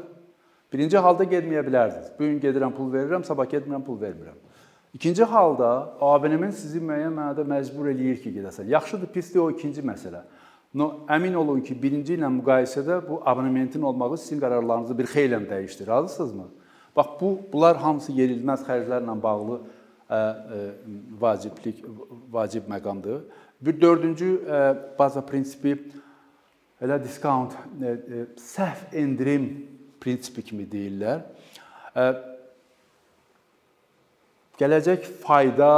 Birinci 0.72 0.98
halda 0.98 1.28
getməyə 1.28 1.66
bilərsiniz. 1.68 2.12
Bu 2.20 2.24
gün 2.24 2.40
gedirəm, 2.40 2.72
pul 2.75 2.92
verirəm, 2.94 3.25
sabah 3.28 3.50
getmirəm, 3.50 3.84
pul 3.84 4.00
vermirəm. 4.00 4.38
İkinci 4.94 5.24
halda 5.24 5.94
abonement 6.01 6.56
sizi 6.56 6.80
müəyyən 6.80 7.12
mənada 7.16 7.44
məcbur 7.48 7.90
eləyir 7.92 8.22
ki, 8.24 8.32
gedəsən. 8.38 8.70
Yaxşıdır, 8.72 9.12
pisdir 9.12 9.40
o 9.44 9.50
ikinci 9.51 9.84
məsələ. 9.84 10.24
No, 10.74 11.04
əmin 11.12 11.36
olun 11.36 11.60
ki, 11.63 11.75
birinci 11.75 12.16
ilə 12.16 12.30
müqayisədə 12.38 13.01
bu 13.08 13.20
abonementin 13.28 13.82
olmağı 13.82 14.18
sizin 14.18 14.40
qərarlarınızı 14.40 14.98
bir 14.98 15.08
xeyli 15.12 15.40
dəyişdirir. 15.50 15.88
Razısınızmı? 15.88 16.48
Bax 16.96 17.08
bu 17.22 17.40
bunlar 17.54 17.78
hamısı 17.78 18.12
yerilməz 18.16 18.63
xərclərlə 18.68 19.16
bağlı 19.24 19.60
ə, 19.60 20.16
ə, 20.16 20.62
vaciblik 21.20 21.84
vacib 22.32 22.68
məqamdır. 22.72 23.24
Bir 23.62 23.82
dördüncü 23.82 24.32
ə, 24.44 24.62
baza 25.00 25.24
prinsipi 25.24 25.78
elə 26.82 27.00
ə, 27.00 28.25
səhv 28.40 28.96
endirim 28.96 29.48
prinsipi 30.01 30.43
kimi 30.50 30.67
deyirlər. 30.70 31.24
Gələcək 34.62 35.08
fayda 35.24 35.72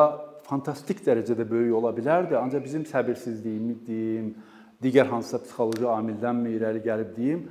fantastik 0.47 1.01
dərəcədə 1.05 1.45
böyük 1.47 1.77
ola 1.79 1.93
bilərdi, 1.95 2.35
ancaq 2.35 2.63
bizim 2.65 2.83
səbirsizliyimiz 2.87 3.83
deyim, 3.87 4.33
digər 4.83 5.07
hansısa 5.11 5.39
psixoloji 5.45 5.87
amildənmi 5.87 6.55
irəli 6.57 6.83
gəlib 6.83 7.13
deyim, 7.15 7.45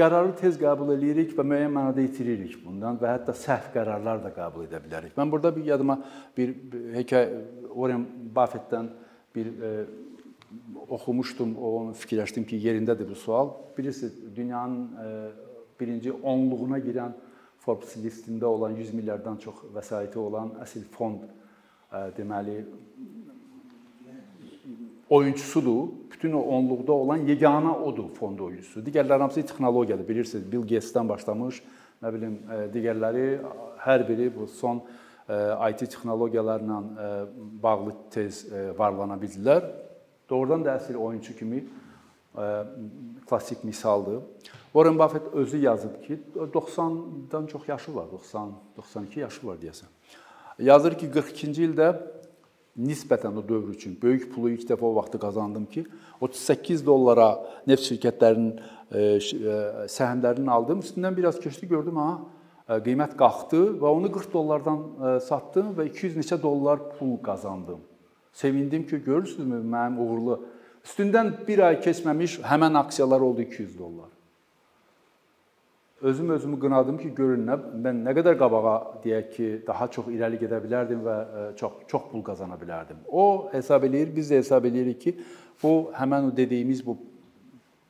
qərarı 0.00 0.32
tez 0.38 0.56
qəbul 0.60 0.94
eləyirik 0.94 1.34
və 1.36 1.44
müəyyən 1.46 1.72
mənada 1.74 2.02
itiririk 2.02 2.58
bundan 2.64 2.98
və 3.00 3.14
hətta 3.14 3.34
səhv 3.36 3.70
qərarlar 3.74 4.22
da 4.24 4.32
qəbul 4.34 4.66
edə 4.66 4.80
bilərik. 4.82 5.14
Mən 5.18 5.32
burada 5.32 5.52
bir 5.54 5.66
yadıma 5.68 5.98
bir 6.36 6.54
hekayə 6.96 7.42
Warren 7.74 8.06
Buffett-dən 8.34 8.88
bir 9.34 9.50
e, 9.50 9.72
oxumuşdum, 10.88 11.56
onu 11.56 11.94
fikirləşdim 11.94 12.46
ki, 12.46 12.58
yerindədir 12.66 13.08
bu 13.08 13.14
sual. 13.14 13.52
Bilirsiniz, 13.78 14.14
dünyanın 14.36 14.86
e, 15.04 15.10
birinci 15.80 16.10
10-luğuna 16.10 16.80
girən 16.84 17.16
Forbes 17.60 17.96
listində 18.00 18.48
olan 18.48 18.76
100 18.76 18.94
milyarddan 18.96 19.36
çox 19.40 19.66
vəsaiti 19.74 20.18
olan 20.18 20.54
əsl 20.64 20.86
fond 20.94 21.26
deməli 22.16 22.62
oyunçusudur. 25.10 25.90
Bütün 26.10 26.32
o 26.32 26.40
onluqda 26.56 26.92
olan 26.92 27.26
yeganə 27.28 27.74
odur 27.84 28.08
fond 28.14 28.38
oyunçusu. 28.38 28.80
Digərləri 28.86 29.26
hamısı 29.26 29.42
texnologiyadır. 29.42 30.08
Bilirsiniz, 30.08 30.46
Bill 30.52 30.64
Gates-dən 30.64 31.08
başlamış, 31.08 31.60
nə 32.02 32.14
bilim, 32.14 32.40
digərləri 32.74 33.26
hər 33.84 34.06
biri 34.08 34.30
bu 34.34 34.46
son 34.46 34.82
IT 35.70 35.84
texnologiyalarla 35.84 36.80
bağlı 37.62 37.94
tez 38.10 38.44
varlana 38.78 39.20
bildilər. 39.20 39.68
Doğrudan 40.30 40.64
da 40.64 40.76
əsl 40.78 40.96
oyunçu 40.96 41.36
kimi 41.36 41.64
klassik 43.28 43.64
misaldır. 43.64 44.20
Warren 44.72 44.98
Buffett 44.98 45.34
özü 45.34 45.56
yazıb 45.56 46.02
ki, 46.02 46.20
90-dan 46.36 47.46
çox 47.46 47.68
yaşı 47.68 47.94
var, 47.94 48.06
90, 48.12 48.52
92 48.76 49.20
yaşı 49.20 49.46
var 49.46 49.56
deyəsən. 49.56 49.90
Yazır 50.58 50.94
ki, 50.98 51.10
42-ci 51.10 51.66
ildə 51.66 51.90
nisbətən 52.78 53.34
o 53.38 53.42
dövr 53.48 53.74
üçün 53.74 53.98
böyük 54.02 54.28
pulu 54.34 54.52
ilk 54.54 54.68
dəfə 54.70 54.86
o 54.86 54.94
vaxtı 54.94 55.18
qazandım 55.18 55.66
ki, 55.66 55.86
38 56.20 56.86
dollara 56.86 57.28
neft 57.66 57.82
şirkətlərinin 57.88 58.52
e, 58.92 59.00
e, 59.00 59.58
səhmlərini 59.90 60.50
aldım. 60.50 60.84
Üstündən 60.86 61.16
biraz 61.16 61.40
keçdi, 61.40 61.66
gördüm 61.68 61.98
ha, 61.98 62.10
e, 62.68 62.78
qiymət 62.86 63.18
qalxdı 63.18 63.64
və 63.82 63.94
onu 63.98 64.12
40 64.12 64.32
dollardan 64.32 64.82
satdım 65.26 65.74
və 65.78 65.90
200 65.90 66.20
neçə 66.22 66.42
dollar 66.42 66.92
pul 66.98 67.18
qazandım. 67.26 67.89
Sevindim 68.32 68.86
ki, 68.86 69.02
görürsünüzmü 69.04 69.60
mənim 69.74 69.98
uğurlu. 70.00 70.40
Üstündən 70.84 71.32
bir 71.48 71.66
ay 71.66 71.80
keçməmiş 71.84 72.40
həmən 72.46 72.78
aksiyalar 72.78 73.20
oldu 73.20 73.42
200 73.42 73.78
dollar 73.78 74.10
özüm 76.02 76.30
özümü 76.30 76.60
qınadım 76.60 76.98
ki, 76.98 77.12
görün 77.14 77.44
nə 77.46 77.56
mən 77.84 78.00
nə 78.06 78.14
qədər 78.16 78.36
qabağa 78.40 78.76
deyək 79.04 79.30
ki, 79.34 79.48
daha 79.66 79.88
çox 79.92 80.08
irəli 80.12 80.40
gedə 80.40 80.60
bilərdim 80.64 81.02
və 81.04 81.16
e, 81.20 81.44
çox 81.60 81.84
çox 81.88 82.08
pul 82.12 82.24
qazana 82.24 82.56
bilərdim. 82.60 83.02
O 83.08 83.50
hesab 83.52 83.84
eləyir, 83.84 84.14
biz 84.16 84.30
də 84.32 84.40
hesab 84.40 84.64
eləyirik 84.64 85.00
ki, 85.00 85.14
bu 85.62 85.90
həmin 85.96 86.30
o 86.30 86.36
dediyimiz 86.36 86.80
bu 86.86 86.96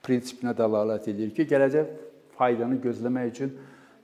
prinsipinə 0.06 0.54
dəlalət 0.58 1.06
eləyir 1.12 1.34
ki, 1.36 1.46
gələcək 1.52 1.92
faydanı 2.38 2.80
gözləmək 2.82 3.30
üçün 3.30 3.54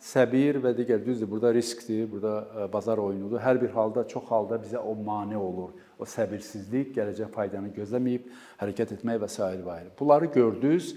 səbir 0.02 0.60
və 0.62 0.72
digər 0.76 1.00
düzdür, 1.04 1.28
burada 1.30 1.52
riskdir, 1.54 2.06
burada 2.10 2.34
e, 2.44 2.72
bazar 2.72 3.00
oyunudur. 3.02 3.40
Hər 3.40 3.60
bir 3.60 3.72
halda 3.74 4.06
çox 4.08 4.24
halda 4.30 4.60
bizə 4.62 4.78
o 4.78 4.94
mane 4.94 5.36
olur. 5.36 5.74
o 5.98 6.04
səbirsizlik, 6.04 6.90
gələcək 6.92 7.30
faydanı 7.32 7.70
gözləməyib 7.72 8.26
hərəkət 8.60 8.98
etmək 8.98 9.22
və 9.22 9.28
s. 9.32 9.40
və 9.40 9.76
s. 9.80 9.92
Bunları 9.98 10.26
gördünüz. 10.34 10.90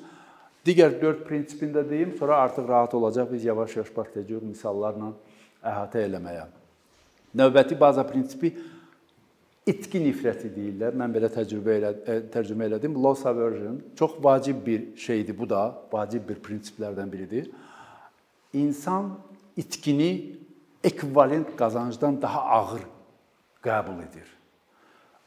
Digər 0.68 0.98
4 1.00 1.24
prinsipini 1.27 1.72
də 1.72 1.86
deyim, 1.89 2.12
sonra 2.20 2.41
artıq 2.44 2.68
rahat 2.68 2.94
olacaq 2.94 3.32
biz 3.32 3.46
yavaş-yavaş 3.48 3.94
başlayacağıq 3.96 4.44
misallarla 4.44 5.13
əhatə 5.63 6.03
eləməyə. 6.03 6.44
Növbəti 7.39 7.79
baza 7.79 8.03
prinsipi 8.03 8.51
itki 9.70 10.01
nifrəti 10.03 10.51
deyirlər. 10.51 10.98
Mən 11.00 11.15
belə 11.15 11.32
təcrübə 11.32 11.77
elə 11.77 11.94
e, 12.03 12.20
tərcümə 12.34 12.68
elədim. 12.68 13.00
Loss 13.00 13.25
aversion 13.29 13.79
çox 13.96 14.18
vacib 14.24 14.60
bir 14.65 14.86
şeydir 15.00 15.38
bu 15.38 15.48
da, 15.50 15.63
vacib 15.94 16.27
bir 16.27 16.44
prinsiplərdən 16.44 17.12
biridir. 17.12 17.50
İnsan 18.53 19.20
itkini 19.58 20.36
ekvivalent 20.84 21.56
qazancdan 21.58 22.22
daha 22.22 22.41
ağır 22.41 22.82
qəbul 23.63 24.00
edir. 24.08 24.27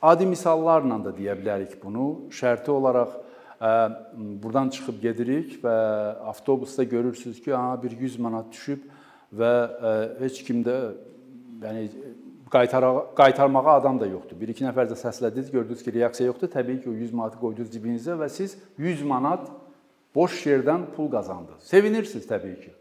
Adi 0.03 0.27
misallarla 0.27 0.99
da 1.05 1.13
deyə 1.15 1.37
bilərik 1.39 1.77
bunu. 1.83 2.27
Şərti 2.35 2.71
olaraq 2.71 3.13
e, 3.15 3.71
burdan 4.43 4.73
çıxıb 4.75 4.99
gedirik 5.03 5.61
və 5.63 5.77
avtobusda 6.33 6.85
görürsüz 6.85 7.43
ki, 7.43 7.55
aha 7.55 7.83
bir 7.83 7.95
100 8.01 8.19
manat 8.19 8.51
düşüb 8.53 8.89
və 9.39 9.53
e, 9.71 9.93
heç 10.25 10.43
kim 10.43 10.65
də 10.67 10.77
yəni 11.63 11.87
qaytarmağa 12.51 13.77
adam 13.77 14.01
da 14.01 14.11
yoxdur. 14.11 14.37
1-2 14.43 14.67
nəfər 14.67 14.91
də 14.91 14.99
səslədiniz, 14.99 15.53
gördünüz 15.55 15.85
ki, 15.85 15.95
reaksiya 15.95 16.33
yoxdur. 16.33 16.51
Təbii 16.51 16.83
ki, 16.83 16.91
o 16.91 16.99
100 16.99 17.15
manatı 17.15 17.39
qoydunuz 17.39 17.71
cibinizə 17.71 18.19
və 18.19 18.29
siz 18.29 18.59
100 18.79 19.07
manat 19.07 19.47
boş 20.15 20.43
yerdən 20.47 20.91
pul 20.97 21.13
qazandınız. 21.13 21.63
Sevinirsiniz 21.71 22.27
təbii 22.27 22.59
ki. 22.61 22.75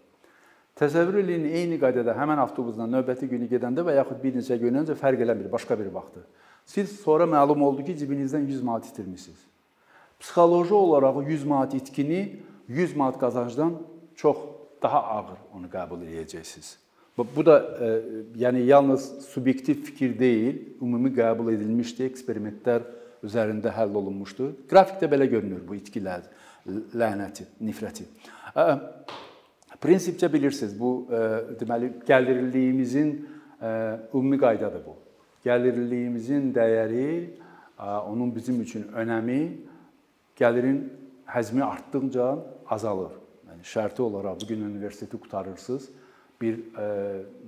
Təsəvvür 0.80 1.20
eləyin, 1.22 1.46
eyni 1.51 1.78
qaydada 1.82 2.13
həmin 2.16 2.40
avtobusla 2.46 2.88
növbəti 2.88 3.28
günü 3.30 3.50
gedəndə 3.51 3.84
və 3.86 3.98
yaxud 3.98 4.22
bir 4.24 4.38
neçə 4.38 4.58
gün 4.62 4.80
öncə 4.82 4.96
fərq 4.98 5.25
eləmir, 5.25 5.50
başqa 5.51 5.78
bir 5.80 5.92
vaxtdır. 5.94 6.24
Siz 6.66 6.94
sonra 7.01 7.28
məlum 7.28 7.63
oldu 7.68 7.84
ki, 7.86 7.98
cibinizdən 8.00 8.48
100 8.48 8.63
manat 8.63 8.88
itirmisiniz. 8.88 9.42
Psixoloji 10.22 10.74
olaraq 10.74 11.22
100 11.28 11.44
manat 11.50 11.74
itkini 11.75 12.22
100 12.68 12.96
manat 12.96 13.20
qazancdan 13.20 13.75
çox 14.16 14.38
daha 14.82 15.04
ağır 15.04 15.40
onu 15.54 15.68
qəbul 15.68 16.06
edəcəksiniz. 16.08 16.78
Bu 17.18 17.46
da 17.46 17.58
e, 17.60 17.88
yəni 18.40 18.63
yalnız 18.66 19.10
subyektiv 19.28 19.84
fikir 19.86 20.13
deyil, 20.20 20.62
ümumi 20.82 21.12
qəbul 21.13 21.51
edilmişdi, 21.54 22.08
eksperimentlər 22.08 22.86
üzərində 23.25 23.74
həll 23.75 23.98
olunmuşdu. 24.00 24.54
Qrafikdə 24.72 25.10
belə 25.12 25.28
görünür 25.30 25.62
bu 25.68 25.75
itkilər 25.78 26.24
lənəti, 26.96 27.46
nifrəti. 27.62 28.08
E, 28.56 28.66
prinsipcə 29.82 30.30
bilirsiniz, 30.34 30.74
bu 30.80 31.08
e, 31.10 31.22
deməli 31.60 31.94
gəlirliyimizin 32.08 33.14
ümumi 34.14 34.38
qaydadır 34.42 34.82
bu. 34.86 34.96
Gəlirliyimizin 35.46 36.48
dəyəri, 36.56 37.10
onun 38.10 38.32
bizim 38.34 38.62
üçün 38.62 38.88
önəmi 38.98 39.42
gəlirin 40.38 40.80
həcmi 41.30 41.64
artdıqca 41.64 42.28
azalır. 42.70 43.14
Yəni 43.50 43.68
şərti 43.74 44.02
olaraq 44.02 44.42
bu 44.42 44.48
gün 44.48 44.64
universiteti 44.66 45.18
qurtarırsınız 45.18 45.90
bir 46.42 46.58
e, 46.58 46.86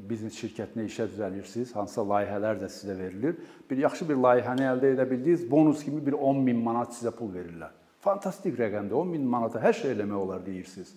biznes 0.09 0.35
şirkətinə 0.37 0.85
işə 0.87 1.07
düzəlirsiniz, 1.09 1.73
hansısa 1.75 2.03
layihələr 2.11 2.59
də 2.61 2.69
sizə 2.69 2.95
verilir. 2.97 3.39
Bir 3.69 3.81
yaxşı 3.87 4.07
bir 4.09 4.19
layihəni 4.21 4.67
əldə 4.69 4.93
edə 4.93 5.07
bildiniz, 5.09 5.45
bonus 5.49 5.83
kimi 5.85 6.03
bir 6.05 6.13
10 6.13 6.43
min 6.45 6.61
manat 6.63 6.93
sizə 6.93 7.13
pul 7.15 7.31
verirlər. 7.33 7.73
Fantastik 8.05 8.57
rəqəmdir. 8.59 8.93
10 8.99 9.11
min 9.15 9.25
manata 9.29 9.61
hər 9.63 9.73
şey 9.79 9.95
eləmək 9.95 10.19
olar 10.19 10.45
deyirsiniz. 10.45 10.93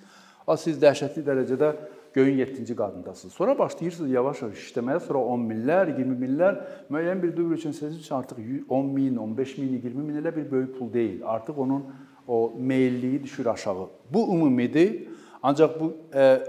A 0.47 0.57
siz 0.57 0.79
dəhşətli 0.83 1.25
dərəcədə 1.27 1.73
göyün 2.15 2.39
7-ci 2.39 2.77
qatındasınız. 2.77 3.35
Sonra 3.35 3.59
başlayırsınız 3.59 4.11
yavaş-yavaş 4.11 4.61
işləməyə, 4.69 5.01
sonra 5.05 5.23
10 5.35 5.47
minlər, 5.51 5.93
20 5.99 6.19
minlər, 6.23 6.61
müəyyən 6.91 7.23
bir 7.23 7.37
dövr 7.37 7.59
üçün 7.59 7.73
sizin 7.77 7.99
üçün 7.99 8.15
artıq 8.15 8.37
10 8.69 8.87
min, 8.87 9.17
15 9.17 9.59
min, 9.59 9.73
20 9.83 10.03
min 10.03 10.23
elə 10.23 10.37
bir 10.37 10.51
böyük 10.51 10.79
pul 10.79 10.93
deyil. 10.93 11.21
Artıq 11.25 11.59
onun 11.59 11.85
o 12.29 12.53
meylliyi 12.59 13.23
düşür 13.23 13.47
aşağı. 13.47 13.89
Bu 14.11 14.35
ümumidir. 14.35 15.09
Ancaq 15.43 15.81
bu 15.81 15.97
e, 16.15 16.43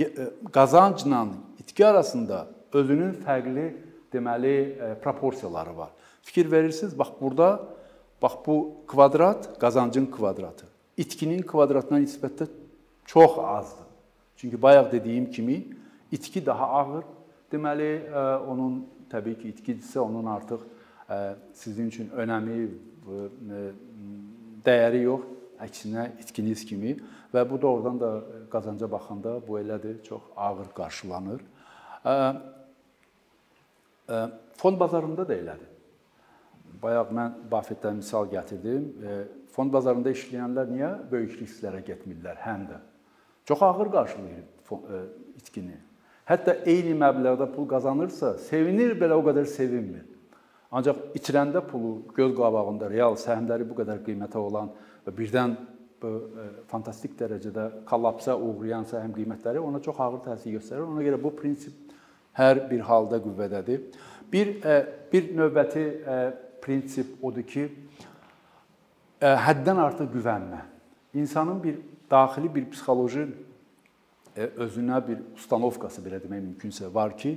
E, 0.00 0.10
qazancla 0.52 1.26
itki 1.58 1.86
arasında 1.86 2.46
özünün 2.72 3.14
fərqli 3.26 3.66
deməli 4.12 4.54
e, 4.54 4.94
proporsiyaları 5.02 5.76
var. 5.76 5.90
Fikir 6.22 6.50
verirsiniz, 6.50 6.98
bax 6.98 7.08
burada 7.20 7.68
bax 8.22 8.32
bu 8.46 8.76
kvadrat 8.86 9.58
qazancın 9.58 10.06
kvadratı. 10.06 10.66
İtkinin 10.96 11.42
kvadratına 11.42 11.98
nisbətdə 11.98 12.46
çox 13.04 13.38
azdır. 13.38 13.86
Çünki 14.36 14.62
bayaq 14.62 14.92
dediyim 14.92 15.30
kimi 15.30 15.64
itki 16.12 16.46
daha 16.46 16.68
ağır. 16.68 17.04
Deməli 17.52 17.90
e, 18.06 18.36
onun 18.50 18.86
təbii 19.10 19.38
ki, 19.38 19.52
itkidirsə 19.54 19.98
onun 19.98 20.26
artıq 20.26 20.64
sizin 21.52 21.88
üçün 21.92 22.08
önəmi, 22.16 22.68
dəyəri 24.64 25.02
yox, 25.04 25.26
əksinə 25.64 26.08
itkiniz 26.22 26.64
kimi 26.66 26.96
və 27.34 27.44
bu 27.50 27.60
doğrudan 27.60 28.00
da 28.00 28.10
qazanca 28.50 28.90
baxanda 28.90 29.36
bu 29.48 29.58
elədir, 29.60 30.02
çox 30.02 30.22
ağır 30.36 30.72
qarşılanır. 30.74 31.44
Fond 34.56 34.80
bazarında 34.80 35.28
da 35.28 35.34
elədir. 35.34 35.70
Bayaq 36.82 37.12
mən 37.16 37.36
Buffett-dən 37.50 38.00
misal 38.00 38.28
gətirdim. 38.32 38.90
Fond 39.54 39.72
bazarında 39.72 40.10
işləyənlər 40.12 40.72
niyə 40.72 40.90
böyük 41.10 41.38
risklərə 41.42 41.84
getmirlər 41.86 42.40
həm 42.44 42.66
də? 42.72 42.80
Çox 43.44 43.62
ağır 43.62 43.90
qarşılayır 43.92 44.44
itkini. 45.36 45.76
Hətta 46.24 46.56
eyni 46.64 46.94
məbləğdə 46.96 47.50
pul 47.52 47.66
qazanırsa, 47.68 48.38
sevinir 48.46 48.94
belə 48.96 49.18
o 49.18 49.24
qədər 49.26 49.44
sevinmir. 49.50 50.06
Ancaq 50.72 51.12
itirəndə 51.18 51.60
pulu 51.68 51.98
göz 52.16 52.32
qabağında 52.34 52.88
real 52.90 53.18
səhmləri 53.20 53.66
bu 53.68 53.76
qədər 53.82 54.00
qiymətə 54.06 54.40
olan 54.40 54.72
və 55.04 55.12
birdən 55.14 55.52
bu 56.02 56.14
e, 56.16 56.46
fantastik 56.70 57.14
dərəcədə 57.20 57.84
kollapsa 57.88 58.38
uğrayan 58.40 58.88
səhəm 58.88 59.12
qiymətləri 59.14 59.60
ona 59.60 59.82
çox 59.84 60.00
ağır 60.00 60.22
təsir 60.24 60.56
göstərir. 60.56 60.88
Ona 60.88 61.04
görə 61.04 61.20
bu 61.20 61.34
prinsip 61.36 61.94
hər 62.40 62.64
bir 62.70 62.80
halda 62.88 63.20
qüvvədədir. 63.22 63.84
Bir 64.32 64.56
e, 64.64 64.80
bir 65.12 65.30
növbəti 65.36 65.84
e, 65.84 66.18
prinsip 66.64 67.20
odur 67.22 67.44
ki, 67.44 67.68
həddən 69.20 69.78
artıq 69.80 70.08
güvənmə. 70.12 70.58
İnsanın 71.20 71.60
bir 71.62 71.76
daxili 72.14 72.52
bir 72.54 72.70
psixoloji 72.70 73.26
özünə 74.34 75.02
bir 75.08 75.20
ustanovkası 75.36 76.02
belə 76.06 76.22
demək 76.22 76.40
mümkünsə 76.46 76.88
var 76.94 77.12
ki, 77.18 77.36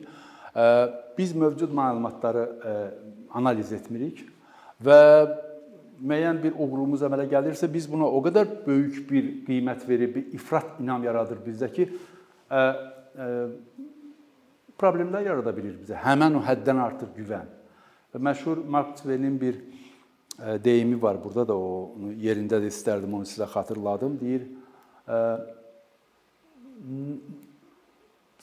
biz 1.18 1.36
mövcud 1.38 1.74
məlumatları 1.78 2.46
analiz 3.38 3.74
etmirik 3.74 4.24
və 4.82 5.02
müəyyən 5.98 6.40
bir 6.42 6.54
uğurumuz 6.58 7.02
əmələ 7.06 7.26
gəlirsə, 7.30 7.70
biz 7.74 7.86
buna 7.90 8.06
o 8.06 8.22
qədər 8.26 8.46
böyük 8.66 9.04
bir 9.10 9.30
qiymət 9.48 9.86
verib, 9.90 10.16
bir 10.16 10.34
ifrat 10.38 10.78
inam 10.82 11.06
yaradır 11.06 11.42
bizdə 11.46 11.70
ki, 11.74 11.90
problemlər 14.78 15.26
yarada 15.26 15.54
bilir 15.58 15.78
bizə. 15.82 15.98
Həmin 16.04 16.38
o 16.38 16.44
həddən 16.46 16.82
artıq 16.84 17.16
güvən. 17.18 17.50
Və 18.14 18.22
məşhur 18.30 18.62
Mark 18.70 18.96
Twain-in 19.00 19.40
bir 19.42 19.58
deyimi 20.64 21.02
var. 21.02 21.18
Burada 21.24 21.48
da 21.50 21.58
o 21.58 21.98
yerində 22.22 22.62
də 22.62 22.70
istərdim 22.70 23.14
onu 23.18 23.26
sizə 23.26 23.50
xatırladım. 23.50 24.20
Deyir, 24.22 24.46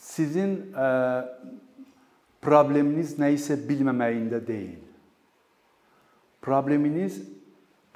sizin 0.01 0.57
ə, 0.73 0.89
probleminiz 2.45 3.15
nə 3.21 3.33
isə 3.37 3.57
bilməməyində 3.69 4.41
deyil. 4.45 4.83
Probleminiz 6.45 7.21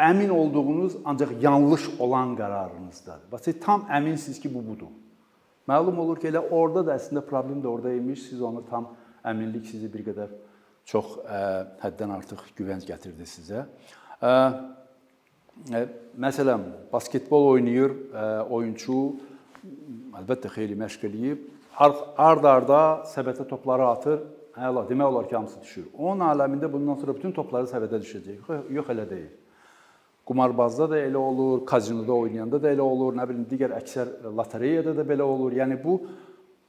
əmin 0.00 0.30
olduğunuz 0.32 0.98
ancaq 1.04 1.34
yanlış 1.42 1.88
olan 2.00 2.36
qərarınızdadır. 2.38 3.28
Bax 3.32 3.48
siz 3.48 3.58
tam 3.60 3.84
əminsiniz 3.92 4.40
ki, 4.40 4.50
bu 4.54 4.62
budur. 4.64 4.92
Məlum 5.68 5.98
olur 6.00 6.20
ki, 6.20 6.30
elə 6.30 6.44
orada 6.48 6.86
da 6.86 6.96
əslində 6.96 7.24
problem 7.28 7.60
də 7.64 7.68
orada 7.68 7.92
imiş. 7.92 8.30
Siz 8.30 8.42
onu 8.42 8.62
tam 8.70 8.92
əminlik 9.26 9.68
sizi 9.68 9.90
bir 9.92 10.06
qədər 10.06 10.32
çox 10.88 11.18
ə, 11.20 11.40
həddən 11.82 12.14
artıq 12.14 12.46
güvənc 12.56 12.88
gətirdi 12.88 13.26
sizə. 13.28 13.66
Ə, 14.22 14.32
ə, 14.32 14.77
məsələn, 16.18 16.64
basketbol 16.92 17.52
oynayır 17.54 17.94
ə, 17.94 18.26
oyunçu 18.48 18.98
əlbəttə 20.18 20.50
xeyli 20.52 20.76
məşq 20.78 21.06
eləyib, 21.08 21.42
ard-arda 21.78 23.04
səbətə 23.12 23.46
topları 23.48 23.86
atır. 23.88 24.22
Əla, 24.58 24.82
demək 24.88 25.06
olar 25.06 25.26
ki, 25.28 25.36
hamısı 25.36 25.60
düşür. 25.62 25.84
Onun 25.94 26.24
aləmində 26.26 26.66
bundan 26.72 26.96
sonra 26.98 27.14
bütün 27.14 27.30
topları 27.36 27.68
səbətə 27.70 28.00
düşəcək. 28.02 28.48
Yox 28.74 28.88
elə 28.90 29.04
deyil. 29.06 29.28
Qumarbazda 30.26 30.88
da 30.90 30.98
elə 30.98 31.20
olur, 31.20 31.62
kazinoda 31.66 32.12
oynayanda 32.12 32.58
da 32.60 32.72
elə 32.74 32.82
olur, 32.82 33.14
nə 33.16 33.28
bilim 33.30 33.44
digər 33.48 33.76
əksər 33.78 34.10
lotereyada 34.34 34.96
da 34.98 35.06
belə 35.06 35.22
olur. 35.22 35.54
Yəni 35.60 35.78
bu 35.84 35.94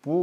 bu 0.06 0.20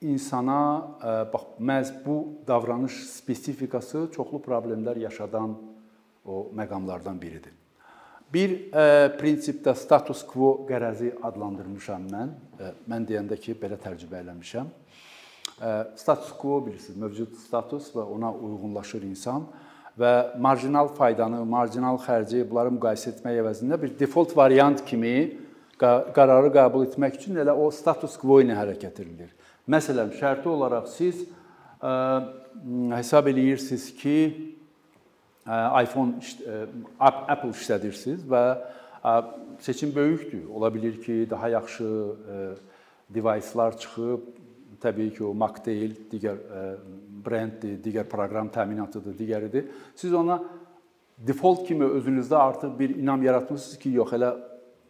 insana 0.00 0.60
e, 1.00 1.10
bax 1.32 1.58
məhz 1.58 1.90
bu 2.06 2.16
davranış 2.46 3.02
spesifikası 3.10 4.06
çoxlu 4.14 4.40
problemlər 4.46 4.98
yaşadan 5.02 5.58
o 6.24 6.46
məqamlardan 6.56 7.20
biridir. 7.20 7.52
Bir 8.32 8.54
e, 8.72 8.86
prinsipdə 9.18 9.74
status 9.78 10.24
quo 10.26 10.54
qərəzi 10.68 11.12
adlandırmışam 11.22 12.08
mən. 12.10 12.32
E, 12.58 12.72
mən 12.90 13.04
deyəndə 13.08 13.38
ki, 13.40 13.54
belə 13.60 13.78
tərcümə 13.82 14.22
eləmişəm. 14.24 14.72
E, 15.60 15.74
status 16.00 16.32
quo 16.40 16.58
bilirsiniz, 16.64 16.98
mövcud 16.98 17.36
status 17.44 17.92
və 17.94 18.06
ona 18.16 18.32
uyğunlaşır 18.32 19.06
insan. 19.10 19.46
və 19.98 20.36
marjinal 20.42 20.88
faydanı, 20.96 21.44
marjinal 21.46 21.98
xərci 22.02 22.42
bunları 22.48 22.72
müqayisə 22.74 23.12
etmək 23.12 23.40
əvəzində 23.42 23.78
bir 23.78 23.92
default 23.98 24.34
variant 24.36 24.80
kimi 24.86 25.14
qərarı 25.78 26.50
qəbul 26.54 26.88
etmək 26.88 27.20
üçün 27.20 27.38
elə 27.42 27.54
o 27.54 27.68
status 27.74 28.16
quo 28.18 28.40
ilə 28.42 28.56
hərəkət 28.58 29.00
edilir. 29.04 29.30
Məsələn, 29.70 30.12
şərti 30.18 30.50
olaraq 30.50 30.88
siz 30.90 31.22
ə, 31.24 31.94
hesab 32.94 33.30
eləyirsiniz 33.30 33.88
ki, 34.00 34.16
iPhone 35.44 36.20
Apple 36.98 37.52
işlədirsiniz 37.52 38.24
və 38.28 38.44
seçim 39.60 39.92
böyükdür. 39.94 40.46
Ola 40.48 40.70
bilər 40.72 40.96
ki, 41.04 41.26
daha 41.30 41.48
yaxşı 41.52 41.88
device-lar 43.14 43.76
çıxıb, 43.78 44.24
təbii 44.80 45.12
ki, 45.16 45.24
o 45.24 45.34
Mac 45.34 45.60
deyil, 45.66 45.92
digər 46.12 46.40
brenddir, 47.24 47.76
digər 47.84 48.08
proqram 48.08 48.48
təminatıdır, 48.52 49.16
digəridir. 49.18 49.68
Siz 49.96 50.14
ona 50.16 50.40
default 51.18 51.66
kimi 51.68 51.84
özünüzdə 51.84 52.36
artıq 52.36 52.78
bir 52.78 52.96
inam 52.96 53.22
yaratmısınız 53.22 53.78
ki, 53.78 53.94
yox, 54.00 54.16
elə 54.16 54.32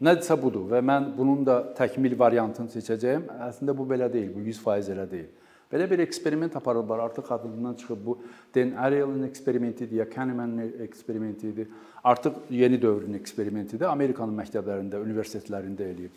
nədirsə 0.02 0.38
budur 0.40 0.70
və 0.70 0.80
mən 0.82 1.10
bunun 1.18 1.44
da 1.46 1.60
təkmil 1.76 2.14
variantını 2.18 2.70
seçəcəyəm. 2.72 3.26
Əslində 3.50 3.74
bu 3.76 3.86
belə 3.90 4.08
deyil, 4.12 4.30
bu 4.34 4.42
100% 4.46 4.94
elə 4.94 5.10
deyil. 5.10 5.30
Belə 5.74 5.90
bir 5.90 5.98
eksperiment 5.98 6.56
aparırlar. 6.56 6.98
Artıq 6.98 7.32
adından 7.34 7.74
çıxıb 7.74 8.06
bu 8.06 8.18
Dan 8.54 8.70
Ariely'nin 8.70 9.26
eksperimentidir 9.26 9.96
ya 9.96 10.10
Kahneman'ın 10.10 10.72
eksperimentidir. 10.80 11.68
Artıq 12.04 12.32
yeni 12.50 12.82
dövrün 12.82 13.14
eksperimentidir. 13.14 13.86
Amerikanın 13.90 14.38
məktəblərində, 14.38 15.00
universitetlərində 15.02 15.88
eləyib. 15.90 16.12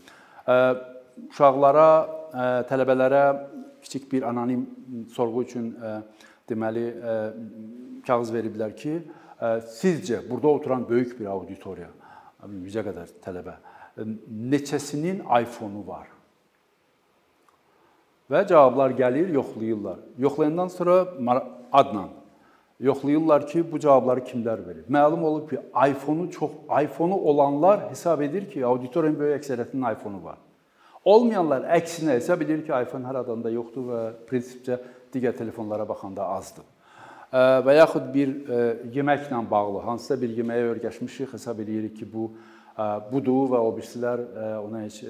Uşaqlara, 1.32 1.90
tələbələrə 2.70 3.24
kiçik 3.82 4.12
bir 4.12 4.28
anonim 4.30 4.68
sorğu 5.16 5.44
üçün 5.44 5.72
deməli 6.50 6.86
kağız 8.08 8.34
veriblər 8.36 8.76
ki, 8.78 9.00
sizcə 9.74 10.22
burada 10.30 10.48
oturan 10.48 10.86
böyük 10.90 11.18
bir 11.20 11.32
auditoriya, 11.34 11.90
100-ə 12.46 12.86
qədər 12.92 13.18
tələbə 13.26 13.58
neçəsinin 14.54 15.24
iPhone-u 15.26 15.82
var? 15.88 16.08
Və 18.28 18.44
cavablar 18.48 18.92
gəlir, 18.92 19.30
yoxlayırlar. 19.32 20.00
Yoxlayandan 20.20 20.68
sonra 20.68 21.06
adla 21.72 22.10
yoxlayırlar 22.80 23.48
ki, 23.48 23.64
bu 23.72 23.80
cavabları 23.80 24.22
kimlər 24.28 24.60
verir. 24.68 24.84
Məlum 24.90 25.24
olub 25.24 25.50
ki, 25.50 25.60
iPhone-u 25.90 26.32
çox 26.32 26.52
iPhone-u 26.84 27.16
olanlar 27.16 27.90
hesab 27.90 28.22
edir 28.22 28.50
ki, 28.50 28.66
auditoriyanın 28.66 29.20
böyük 29.20 29.40
əksəriyyətinin 29.40 29.94
iPhone-u 29.94 30.24
var. 30.24 30.38
Olmayanlar 31.06 31.70
əksinə 31.80 32.20
hesab 32.20 32.44
edir 32.44 32.66
ki, 32.66 32.74
iPhone 32.76 33.08
hər 33.08 33.22
adamda 33.24 33.50
yoxdur 33.50 33.88
və 33.88 34.02
prinsipcə 34.30 34.78
digər 35.14 35.34
telefonlara 35.38 35.88
baxanda 35.88 36.28
azdır. 36.36 36.68
Və 37.32 37.74
yaxud 37.80 38.12
bir 38.14 38.36
yeməklə 38.94 39.40
bağlı 39.50 39.82
hansısa 39.88 40.20
bir 40.22 40.36
yeməyə 40.38 40.70
öyrəşmişik, 40.76 41.34
hesab 41.34 41.60
edirik 41.64 41.98
ki, 41.98 42.06
bu 42.14 42.30
budur 43.12 43.50
və 43.54 43.62
o 43.64 43.72
birisilər 43.74 44.22
ona 44.62 44.84
heç 44.84 45.02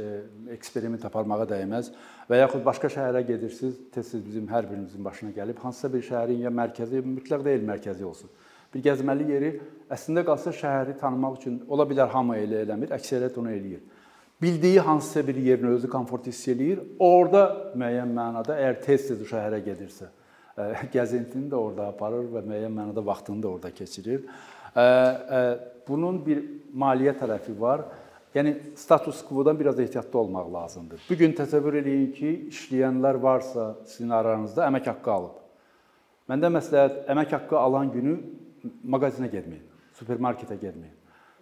eksperiment 0.55 1.03
aparmağa 1.07 1.47
dəyməz. 1.49 1.91
Və 2.29 2.41
yaxud 2.41 2.63
başqa 2.63 2.91
şəhərə 2.91 3.23
gedirsiniz, 3.27 3.75
tez-tez 3.93 4.23
bizim 4.23 4.47
hər 4.51 4.69
birimizin 4.69 5.03
başına 5.03 5.33
gəlib 5.35 5.59
hansısa 5.63 5.91
bir 5.93 6.05
şəhərin 6.07 6.45
ya 6.45 6.51
mərkəzi, 6.51 7.03
mütləq 7.03 7.43
deyil 7.45 7.67
mərkəzi 7.67 8.07
olsun. 8.07 8.31
Bir 8.73 8.83
gəzməli 8.87 9.29
yeri 9.31 9.53
əslində 9.91 10.25
qalsa 10.27 10.51
şəhəri 10.55 10.97
tanımaq 10.99 11.39
üçün 11.39 11.61
ola 11.67 11.87
bilər 11.87 12.11
hamı 12.11 12.39
elə 12.43 12.65
eləmir, 12.65 12.91
əksəriyyət 12.95 13.39
onu 13.39 13.53
eləyir 13.55 13.85
bildiyi 14.41 14.79
hansısa 14.79 15.27
bir 15.27 15.35
yerin 15.35 15.67
özü 15.67 15.89
komfort 15.89 16.27
hiss 16.27 16.47
eləyir. 16.47 16.81
Orda 16.99 17.73
müəyyən 17.75 18.11
mənada 18.13 18.57
əgər 18.57 18.81
tez-tez 18.85 19.21
o 19.21 19.29
şəhərə 19.29 19.61
gedirsə, 19.65 20.11
gəzintini 20.95 21.49
də 21.51 21.57
orada 21.57 21.89
aparır 21.93 22.29
və 22.35 22.43
müəyyən 22.45 22.73
mənada 22.73 23.05
vaxtını 23.05 23.43
da 23.43 23.49
orada 23.49 23.71
keçirir. 23.71 24.27
E, 24.75 24.85
bunun 25.87 26.19
bir 26.25 26.43
maliyyə 26.73 27.15
tərəfi 27.19 27.55
var. 27.59 27.85
Yəni 28.35 28.53
status 28.77 29.23
quo-dan 29.25 29.57
biraz 29.59 29.79
ehtiyatlı 29.79 30.19
olmaq 30.19 30.53
lazımdır. 30.53 31.05
Bu 31.09 31.15
gün 31.17 31.33
təsəvvür 31.37 31.79
eləyin 31.79 32.11
ki, 32.13 32.33
işləyənlər 32.51 33.21
varsa 33.21 33.71
sizin 33.85 34.11
aranızda 34.13 34.67
əmək 34.67 34.91
haqqı 34.91 35.13
alıb. 35.13 35.39
Məndə 36.29 36.51
məsləhət 36.53 36.99
əmək 37.13 37.33
haqqı 37.37 37.57
alan 37.57 37.89
günü 37.93 38.17
mağazinə 38.83 39.31
getməyin, 39.31 39.63
supermarketə 39.97 40.59
getməyin. 40.59 40.93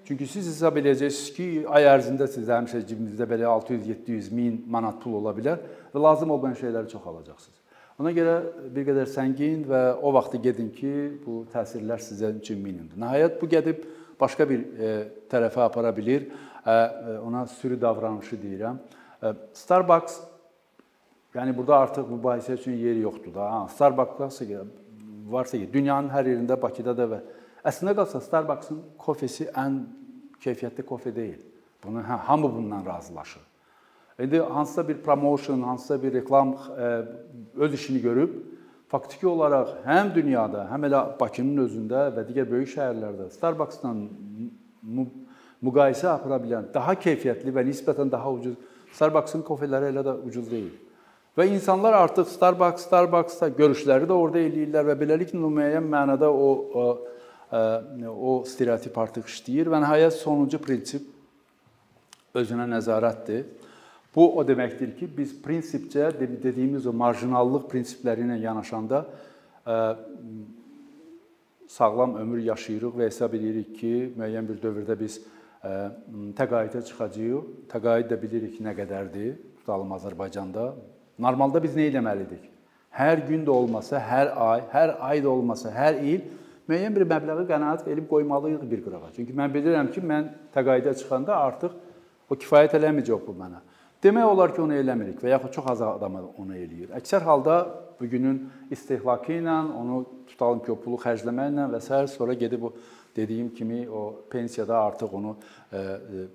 Çünki 0.05 0.27
siz 0.29 0.47
hesab 0.51 0.77
edəcəksiniz 0.77 1.33
ki, 1.33 1.45
ay 1.65 1.88
ərzində 1.89 2.29
sizdə 2.29 2.53
həmişə 2.53 2.83
cibinizdə 2.85 3.25
belə 3.25 3.49
600-700 3.49 4.29
min 4.38 4.59
manat 4.69 4.99
pul 5.01 5.17
ola 5.17 5.33
bilər 5.33 5.63
və 5.93 6.01
lazım 6.01 6.35
olmayan 6.35 6.59
şeyləri 6.59 6.91
çox 6.91 7.07
alacaqsınız. 7.09 7.64
Ona 7.99 8.12
görə 8.12 8.36
bir 8.75 8.88
qədər 8.89 9.08
səngin 9.08 9.63
və 9.69 9.81
o 10.03 10.12
vaxtı 10.15 10.41
gedin 10.43 10.71
ki, 10.75 10.93
bu 11.23 11.43
təsirlər 11.53 12.01
sizə 12.03 12.34
üçün 12.36 12.60
minimumdur. 12.60 12.99
Nəhayət 12.99 13.38
bu 13.39 13.47
gedib 13.51 13.86
başqa 14.19 14.47
bir 14.49 14.65
e, 14.75 14.89
tərəfə 15.31 15.63
apara 15.63 15.93
bilər. 15.95 16.27
E, 16.65 16.75
ona 17.23 17.45
sürü 17.47 17.79
davranışı 17.81 18.39
deyirəm. 18.41 18.81
E, 19.23 19.31
Starbucks 19.55 20.19
yəni 21.36 21.55
burada 21.55 21.79
artıq 21.86 22.12
mübahisə 22.12 22.60
üçün 22.60 22.75
yer 22.84 22.99
yoxdur 22.99 23.34
da. 23.36 23.47
Ha, 23.53 23.63
Starbucks 23.71 24.19
varsa 24.19 24.45
varsa 25.31 25.58
ki, 25.58 25.71
dünyanın 25.73 26.12
hər 26.12 26.27
yerində, 26.34 26.60
Bakıda 26.62 26.93
da 26.97 27.08
və 27.15 27.23
Əslində 27.65 27.95
qalsa 27.97 28.19
Starbucks-ın 28.21 28.81
kofesi 29.01 29.47
ən 29.58 29.79
keyfiyyətli 30.43 30.84
kofe 30.86 31.15
deyil. 31.15 31.39
Bunu 31.84 32.03
hə, 32.05 32.19
hamı 32.27 32.51
bundan 32.53 32.86
razılaşır. 32.86 33.41
İndi 34.19 34.39
hansısa 34.39 34.88
bir 34.88 34.97
promotion, 34.97 35.62
hansısa 35.62 36.04
bir 36.04 36.13
reklam 36.13 36.54
ə, 36.56 36.60
e, 36.80 37.06
öz 37.56 37.73
işini 37.73 38.01
görüb 38.01 38.30
faktiki 38.88 39.28
olaraq 39.28 39.73
həm 39.86 40.13
dünyada, 40.15 40.67
həm 40.71 40.88
elə 40.88 41.01
Bakının 41.19 41.65
özündə 41.65 42.06
və 42.15 42.23
digər 42.30 42.47
böyük 42.47 42.69
şəhərlərdə 42.75 43.28
Starbucks-la 43.34 43.91
müqayisə 45.65 46.08
apara 46.13 46.39
bilən 46.39 46.69
daha 46.73 46.95
keyfiyyətli 46.95 47.51
və 47.56 47.65
nisbətən 47.67 48.12
daha 48.12 48.32
ucuz 48.32 48.56
Starbucks-ın 48.95 49.43
kofeləri 49.43 49.91
elə 49.91 50.06
də 50.06 50.15
ucuz 50.23 50.47
deyil. 50.51 50.71
Və 51.36 51.49
insanlar 51.51 51.97
artıq 51.97 52.30
Starbucks, 52.32 52.86
Starbucks-da 52.88 53.49
görüşləri 53.58 54.08
də 54.08 54.15
orada 54.15 54.39
eləyirlər 54.39 54.88
və 54.93 54.95
beləliklə 55.01 55.41
müəyyən 55.43 55.91
mənada 55.91 56.32
o, 56.32 56.47
o 56.71 56.88
o 57.56 58.32
stereotip 58.47 58.97
artıq 58.97 59.28
işləyir 59.30 59.69
və 59.71 59.80
nəhayət 59.84 60.15
sonuncu 60.17 60.58
prinsip 60.60 61.06
özünə 62.36 62.65
nəzarətdir. 62.67 63.45
Bu 64.15 64.38
o 64.38 64.43
deməkdir 64.47 64.93
ki, 64.95 65.10
biz 65.17 65.34
prinsipcə 65.43 66.08
dediyimiz 66.19 66.88
o 66.88 66.93
marjinallıq 66.95 67.67
prinsipləri 67.71 68.23
ilə 68.23 68.38
yanaşanda 68.45 69.01
sağlam 71.67 72.15
ömür 72.21 72.39
yaşayırıq 72.45 72.95
və 72.95 73.10
hesab 73.10 73.36
edirik 73.36 73.73
ki, 73.80 73.93
müəyyən 74.15 74.47
bir 74.47 74.62
dövrdə 74.63 74.95
biz 74.99 75.19
təqaüdə 76.38 76.86
çıxacağıq. 76.88 77.51
Təqaüd 77.73 78.08
də 78.12 78.21
bilirik 78.21 78.62
nə 78.63 78.75
qədərdir, 78.78 79.36
tutalım 79.60 79.91
Azərbaycanda. 79.97 80.71
Normalda 81.19 81.62
biz 81.63 81.75
nə 81.75 81.89
etməlidik? 81.91 82.47
Hər 82.95 83.25
gün 83.28 83.43
də 83.43 83.51
olmasa, 83.51 83.99
hər 83.99 84.32
ay, 84.39 84.62
hər 84.71 84.95
ay 85.04 85.23
da 85.23 85.30
olmasa, 85.34 85.71
hər 85.75 85.99
il 85.99 86.23
müəyyən 86.69 86.95
bir 86.95 87.04
məbləği 87.10 87.47
qənaət 87.49 87.84
verib 87.88 88.08
qoymalıyıq 88.08 88.63
bir 88.69 88.84
qırağa. 88.86 89.12
Çünki 89.17 89.36
mən 89.36 89.51
bilirəm 89.51 89.91
ki, 89.91 89.99
mən 90.01 90.30
təqaüdə 90.56 90.95
çıxanda 91.01 91.36
artıq 91.36 91.75
o 92.30 92.38
kifayət 92.39 92.78
eləməyəcək 92.80 93.25
bu 93.28 93.36
mənə. 93.36 93.60
Demək 94.05 94.27
olar 94.29 94.51
ki, 94.53 94.61
onu 94.61 94.75
eləmirik 94.77 95.21
və 95.23 95.31
yaxud 95.31 95.55
çox 95.55 95.67
az 95.71 95.79
adam 95.81 96.19
onu 96.21 96.53
eləyir. 96.53 96.91
Əksər 96.93 97.23
halda 97.25 97.55
bu 97.97 98.05
günün 98.09 98.43
istehlakı 98.69 99.39
ilə, 99.39 99.55
onu 99.79 100.03
tutalım 100.29 100.59
ki, 100.61 100.71
o 100.75 100.77
pulu 100.77 100.99
xərcləməklə 101.01 101.65
və 101.71 101.79
s. 101.81 102.01
sonra 102.13 102.35
gedib 102.37 102.67
o 102.67 102.73
dediyim 103.15 103.49
kimi 103.55 103.79
o 103.89 104.03
pensiyada 104.29 104.77
artıq 104.77 105.15
onu 105.17 105.31
e, 105.71 105.79
e, 105.79 106.25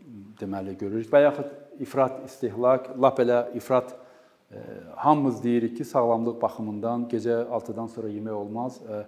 deməli 0.40 0.74
görürük 0.80 1.12
və 1.12 1.20
yaxud 1.22 1.84
ifrat 1.84 2.24
istehlak, 2.26 2.88
lap 2.98 3.20
elə 3.22 3.38
ifrat 3.54 3.92
e, 3.94 4.64
hamımız 5.04 5.38
deyirik 5.44 5.76
ki, 5.76 5.84
sağlamlıq 5.84 6.40
baxımından 6.42 7.04
gecə 7.12 7.44
6-dan 7.44 7.92
sonra 7.94 8.10
yemək 8.10 8.40
olmaz. 8.40 8.80
E, 8.82 9.04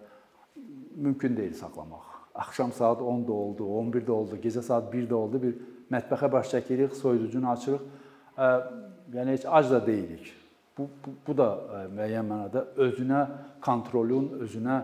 mümkün 0.95 1.37
deyil 1.37 1.59
saxlamaq. 1.59 2.07
Axşam 2.35 2.71
saat 2.73 3.01
10-da 3.01 3.33
oldu, 3.33 3.67
11-də 3.81 4.11
oldu, 4.11 4.39
gecə 4.45 4.63
saat 4.63 4.95
1-də 4.95 5.19
oldu, 5.19 5.43
bir 5.43 5.59
mətbəxə 5.91 6.33
baş 6.33 6.55
çəkirik, 6.55 6.95
soyuducunu 6.95 7.51
açırıq. 7.57 8.02
Yəni 8.39 9.35
heç 9.35 9.47
ac 9.47 9.71
da 9.71 9.81
deyilik. 9.87 10.33
Bu, 10.79 10.87
bu, 11.05 11.13
bu 11.27 11.35
da 11.37 11.49
müəyyən 11.93 12.25
mənada 12.25 12.65
özünə 12.81 13.27
kontrolun, 13.65 14.31
özünə 14.47 14.79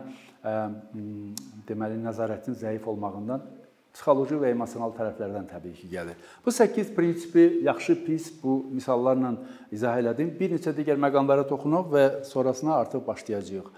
deməli 1.69 1.97
nəzarətin 2.03 2.59
zəif 2.61 2.85
olmağından 2.89 3.47
psixoloji 3.95 4.37
və 4.39 4.53
emosional 4.53 4.93
tərəflərdən 4.95 5.49
təbii 5.49 5.75
ki, 5.75 5.89
gəlir. 5.91 6.19
Bu 6.45 6.53
8 6.53 6.93
prinsipi 6.95 7.47
yaxşı, 7.67 7.97
pis 8.05 8.29
bu 8.43 8.61
misallarla 8.71 9.33
izah 9.75 9.97
elədim. 9.99 10.31
Bir 10.39 10.53
neçə 10.55 10.75
digər 10.77 11.01
məqamlara 11.01 11.47
toxunuq 11.49 11.89
və 11.95 12.05
sonrasına 12.29 12.77
artıq 12.85 13.07
başlayacağıq. 13.07 13.73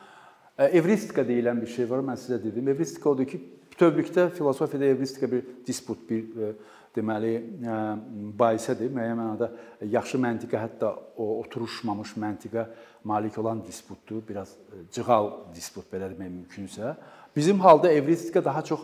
Evristika 0.76 1.22
deyilən 1.24 1.62
bir 1.62 1.70
şey 1.72 1.88
var, 1.88 2.02
mən 2.04 2.18
sizə 2.20 2.40
dedim. 2.42 2.68
Evristika 2.68 3.14
odur 3.14 3.30
ki, 3.30 3.40
bütövlükdə 3.70 4.28
filosofiyada 4.36 4.90
evristika 4.92 5.30
bir 5.30 5.46
disput, 5.66 6.02
bir 6.10 6.58
deməli 6.96 7.34
mübahisədir. 7.60 8.90
Müəyyən 8.94 9.18
mənada 9.18 9.50
yaxşı 9.86 10.18
məntiqə, 10.20 10.58
hətta 10.58 10.92
o 11.16 11.40
oturuşmamış 11.40 12.16
məntiqə 12.18 12.66
malik 13.04 13.38
olan 13.38 13.62
disputdur. 13.66 14.22
Biraz 14.28 14.56
cığal 14.92 15.30
disput 15.54 15.86
belə 15.92 16.10
demək 16.12 16.30
mümkünsə. 16.34 16.94
Bizim 17.36 17.60
halda 17.60 17.92
evristika 17.92 18.44
daha 18.44 18.62
çox 18.62 18.80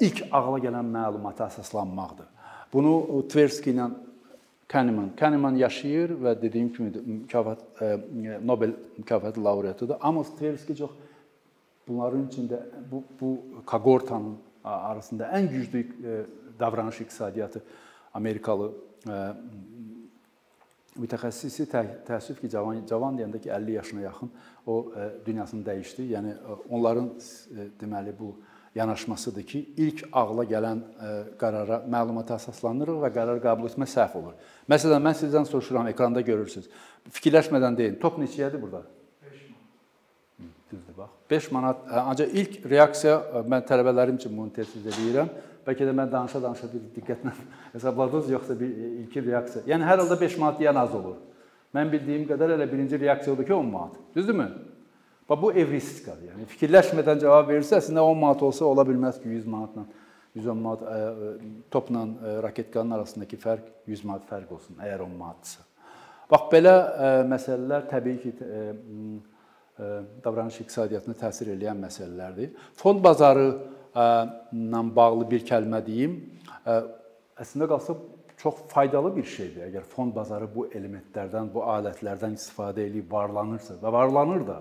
ilk 0.00 0.22
ağla 0.32 0.58
gələn 0.62 0.92
məlumata 0.94 1.48
əsaslanmaqdır. 1.50 2.28
Bunu 2.72 3.24
Tversky 3.28 3.74
ilə 3.74 3.90
Kahneman. 4.68 5.10
Kahneman 5.16 5.56
yaşayır 5.56 6.10
və 6.22 6.34
dediyim 6.42 6.72
kimi 6.72 6.90
mükafat 7.06 7.62
Nobel 8.44 8.74
mükafatı 8.98 9.44
laureatıdır. 9.44 9.96
Amos 10.00 10.28
Tversky 10.36 10.76
çox 10.76 10.90
bunların 11.88 12.26
içində 12.28 12.60
bu 12.90 13.02
bu 13.20 13.30
koqortanın 13.66 14.36
arasında 14.64 15.30
ən 15.32 15.48
güclü 15.48 15.84
davranış 16.60 17.00
iqtisadiyyatı 17.04 17.62
Amerikalı 18.14 18.72
mütəxəssisi 20.98 21.68
təəssüf 21.70 22.40
ki, 22.40 22.50
cavan 22.50 22.84
cavan 22.88 23.18
deyəndə 23.18 23.40
ki 23.42 23.50
50 23.54 23.72
yaşına 23.72 24.00
yaxın 24.08 24.30
o 24.66 24.92
dünyasını 25.26 25.66
dəyişdi. 25.66 26.06
Yəni 26.14 26.34
onların 26.70 27.10
deməli 27.80 28.14
bu 28.18 28.34
yanaşmasıdır 28.74 29.42
ki, 29.42 29.60
ilk 29.76 30.04
ağla 30.12 30.44
gələn 30.46 30.82
qərara 31.40 31.80
məlumata 31.90 32.36
əsaslanırıq 32.38 33.00
və 33.04 33.12
qərar 33.14 33.42
qəbul 33.42 33.70
etmə 33.70 33.88
səhv 33.90 34.18
olur. 34.20 34.34
Məsələn, 34.70 35.02
mən 35.02 35.16
sizdən 35.18 35.46
soruşuram, 35.48 35.88
ekranda 35.94 36.20
görürsüz. 36.26 36.68
Fikirləşmədən 37.10 37.78
deyin. 37.78 38.00
Top 38.02 38.18
neçəyədir 38.22 38.62
burada? 38.62 38.84
5 39.22 39.46
manat. 39.48 40.52
Düzdür 40.72 40.98
bax. 40.98 41.17
5 41.30 41.50
manat. 41.52 41.84
Ancaq 42.04 42.32
ilk 42.32 42.58
reaksiya 42.70 43.44
mən 43.48 43.66
tələbələrim 43.68 44.16
üçün 44.20 44.34
bunu 44.36 44.52
tez-tez 44.54 44.86
eləyirəm. 44.88 45.28
Bəlkə 45.66 45.84
də 45.84 45.92
mən 45.92 46.10
danışa-danışa 46.12 46.70
bir 46.72 46.86
diqqətlə 46.96 47.34
hesabladınız, 47.74 48.30
yoxsa 48.32 48.56
bir 48.60 48.72
ilkin 49.02 49.26
reaksiya. 49.26 49.66
Yəni 49.74 49.84
hər 49.84 50.02
halda 50.04 50.16
5 50.20 50.38
manat 50.40 50.62
deyən 50.62 50.80
az 50.80 50.96
olur. 50.96 51.18
Mən 51.76 51.92
bildiyim 51.92 52.24
qədər 52.30 52.56
elə 52.56 52.66
birinci 52.70 53.00
reaksiya 53.00 53.34
odur 53.34 53.44
ki, 53.44 53.54
10 53.54 53.70
manat. 53.72 54.00
Düzdürmü? 54.16 54.48
Bax 55.28 55.42
bu 55.42 55.52
evristikadır. 55.52 56.30
Yəni 56.32 56.48
fikirləşmədən 56.54 57.20
cavab 57.20 57.50
verirsə, 57.52 57.82
əslində 57.82 58.00
10 58.00 58.20
manat 58.22 58.44
olsa 58.48 58.64
ola 58.64 58.84
bilməz 58.88 59.20
ki, 59.20 59.28
100 59.28 59.50
manatla 59.52 59.84
110 60.38 60.62
manat 60.62 60.84
ə, 60.84 60.96
e, 60.96 61.32
topla 61.72 62.04
ə, 62.04 62.08
e, 62.08 62.34
raketkanın 62.44 62.96
arasındakı 62.98 63.38
fərq 63.42 63.68
100 63.90 64.04
manat 64.08 64.28
fərq 64.28 64.54
olsun, 64.56 64.78
əgər 64.80 65.04
10 65.04 65.16
manatdırsa. 65.18 65.64
Bax 66.32 66.46
belə 66.52 66.74
ə, 66.74 66.86
e, 67.08 67.26
məsələlər 67.32 67.86
təbii 67.92 68.18
ki, 68.22 68.34
ə, 68.40 68.62
davranış 70.24 70.60
iqtisadiyyatına 70.64 71.14
təsir 71.22 71.52
edən 71.54 71.78
məsələlərdir. 71.86 72.54
Fond 72.76 73.02
bazarı 73.04 73.48
ilə 73.94 74.84
bağlı 74.96 75.26
bir 75.30 75.44
kəlmə 75.48 75.80
deyim. 75.86 76.20
Əslində 77.38 77.68
qalsa 77.70 77.96
çox 78.38 78.62
faydalı 78.70 79.10
bir 79.16 79.26
şeydir. 79.26 79.66
Əgər 79.70 79.86
fond 79.90 80.14
bazarı 80.14 80.46
bu 80.54 80.68
elementlərdən, 80.70 81.50
bu 81.54 81.64
alətlərdən 81.66 82.36
istifadə 82.38 82.84
edib 82.86 83.10
varlanırsa 83.10 83.78
və 83.82 83.92
varlanır 83.94 84.46
da. 84.46 84.58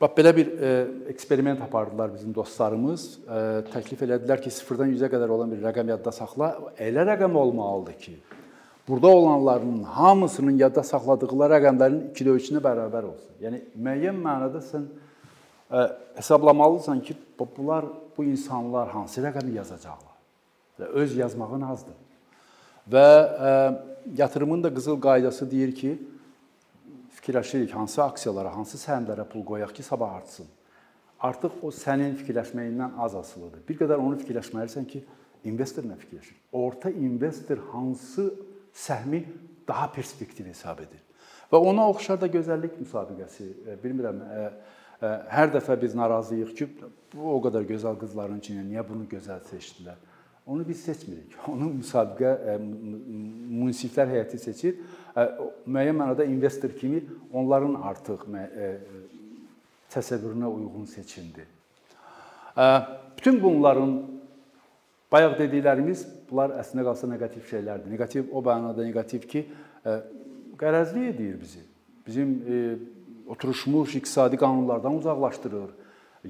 Bax 0.00 0.12
belə 0.12 0.32
bir 0.36 0.48
eksperiment 1.08 1.62
apardılar 1.64 2.10
bizim 2.14 2.34
dostlarımız. 2.34 3.04
Təklif 3.72 4.02
elədilər 4.04 4.42
ki, 4.44 4.50
0-dan 4.52 4.90
100-ə 4.92 5.08
qədər 5.14 5.30
olan 5.32 5.54
bir 5.54 5.62
rəqəm 5.64 5.94
yadda 5.94 6.12
saxla. 6.12 6.50
Elə 6.76 7.06
rəqəm 7.14 7.38
olmalıdır 7.42 7.96
ki, 8.02 8.16
burada 8.88 9.06
olanların 9.06 9.82
hamısının 9.82 10.58
yadda 10.58 10.82
saxladığı 10.82 11.26
rəqəmlərin 11.26 12.00
2-də 12.14 12.36
3-ünə 12.38 12.62
bərabər 12.62 13.08
olsun. 13.10 13.34
Yəni 13.42 13.62
müəyyən 13.74 14.18
mənada 14.22 14.62
sən 14.62 14.86
hesablamalısan 16.16 17.00
ki, 17.00 17.16
bunlar 17.38 17.84
bu 18.16 18.24
insanlar 18.24 18.88
hansı 18.94 19.24
rəqəmi 19.24 19.56
yazacaqlar 19.58 20.14
və 20.80 20.90
öz 21.02 21.16
yazmağın 21.16 21.62
azdır. 21.72 21.96
Və 22.92 23.06
yatırımın 24.16 24.62
da 24.62 24.74
qızıl 24.74 25.00
qaydası 25.00 25.50
deyir 25.50 25.74
ki, 25.74 25.98
fikirləşirik 27.16 27.72
hansı 27.74 28.02
aksiyalara, 28.04 28.54
hansı 28.54 28.78
səhmlərə 28.78 29.24
pul 29.28 29.42
qoyaq 29.44 29.72
ki, 29.74 29.82
sabah 29.82 30.14
artsın. 30.20 30.46
Artıq 31.20 31.62
o 31.64 31.72
sənin 31.72 32.14
fikirləşməyindən 32.20 32.98
az 33.02 33.16
asılıdır. 33.16 33.64
Bir 33.68 33.78
qədər 33.80 33.98
onu 33.98 34.18
fikirləşməlisən 34.20 34.86
ki, 34.86 35.00
investor 35.48 35.86
nə 35.88 35.96
fikirləşir? 35.98 36.36
Orta 36.52 36.90
investor 36.90 37.58
hansı 37.72 38.28
səhmi 38.76 39.24
daha 39.68 39.90
perspektiv 39.92 40.46
hesab 40.52 40.84
edir? 40.84 41.02
Və 41.52 41.58
ona 41.62 41.88
oxşar 41.88 42.20
da 42.20 42.28
gözəllik 42.30 42.78
müsabiqəsi, 42.82 43.52
bilmirəm, 43.82 44.22
Hər 45.00 45.50
dəfə 45.52 45.76
biz 45.80 45.94
narazıyıq 45.96 46.52
ki, 46.56 46.66
bu 47.12 47.32
o 47.34 47.40
qədər 47.44 47.66
gözəl 47.68 47.98
qızların 48.00 48.38
içindən 48.40 48.70
niyə 48.70 48.84
bunu 48.88 49.04
gözəl 49.10 49.42
seçdilər? 49.44 49.98
Onu 50.46 50.64
biz 50.68 50.84
seçmirik. 50.86 51.34
Onu 51.52 51.68
müsabiqə 51.82 52.56
münsiflər 52.62 54.08
heyəti 54.14 54.40
seçir. 54.40 54.78
Müəyyən 55.66 55.98
mənada 55.98 56.24
investor 56.24 56.72
kimi 56.78 57.02
onların 57.32 57.76
artıq 57.90 58.24
təsəvvürünə 59.92 60.48
uyğun 60.48 60.86
seçildi. 60.88 61.44
Bütün 63.18 63.42
bunların 63.42 63.98
bayaq 65.12 65.36
dediklərimiz 65.42 66.06
bunlar 66.30 66.56
əslində 66.60 66.84
qalsa 66.86 67.08
neqativ 67.10 67.46
şeylərdir. 67.50 67.92
Neqativ 67.92 68.32
o 68.32 68.42
mənada 68.44 68.84
neqativ 68.86 69.26
ki, 69.30 69.44
qərəzli 70.60 71.08
edir 71.12 71.36
bizi. 71.40 71.62
Bizim 72.06 72.36
oturuşmuş 73.26 73.96
iqtisadi 74.00 74.36
qanunlardan 74.36 74.94
uzaqlaşdırır. 75.00 75.70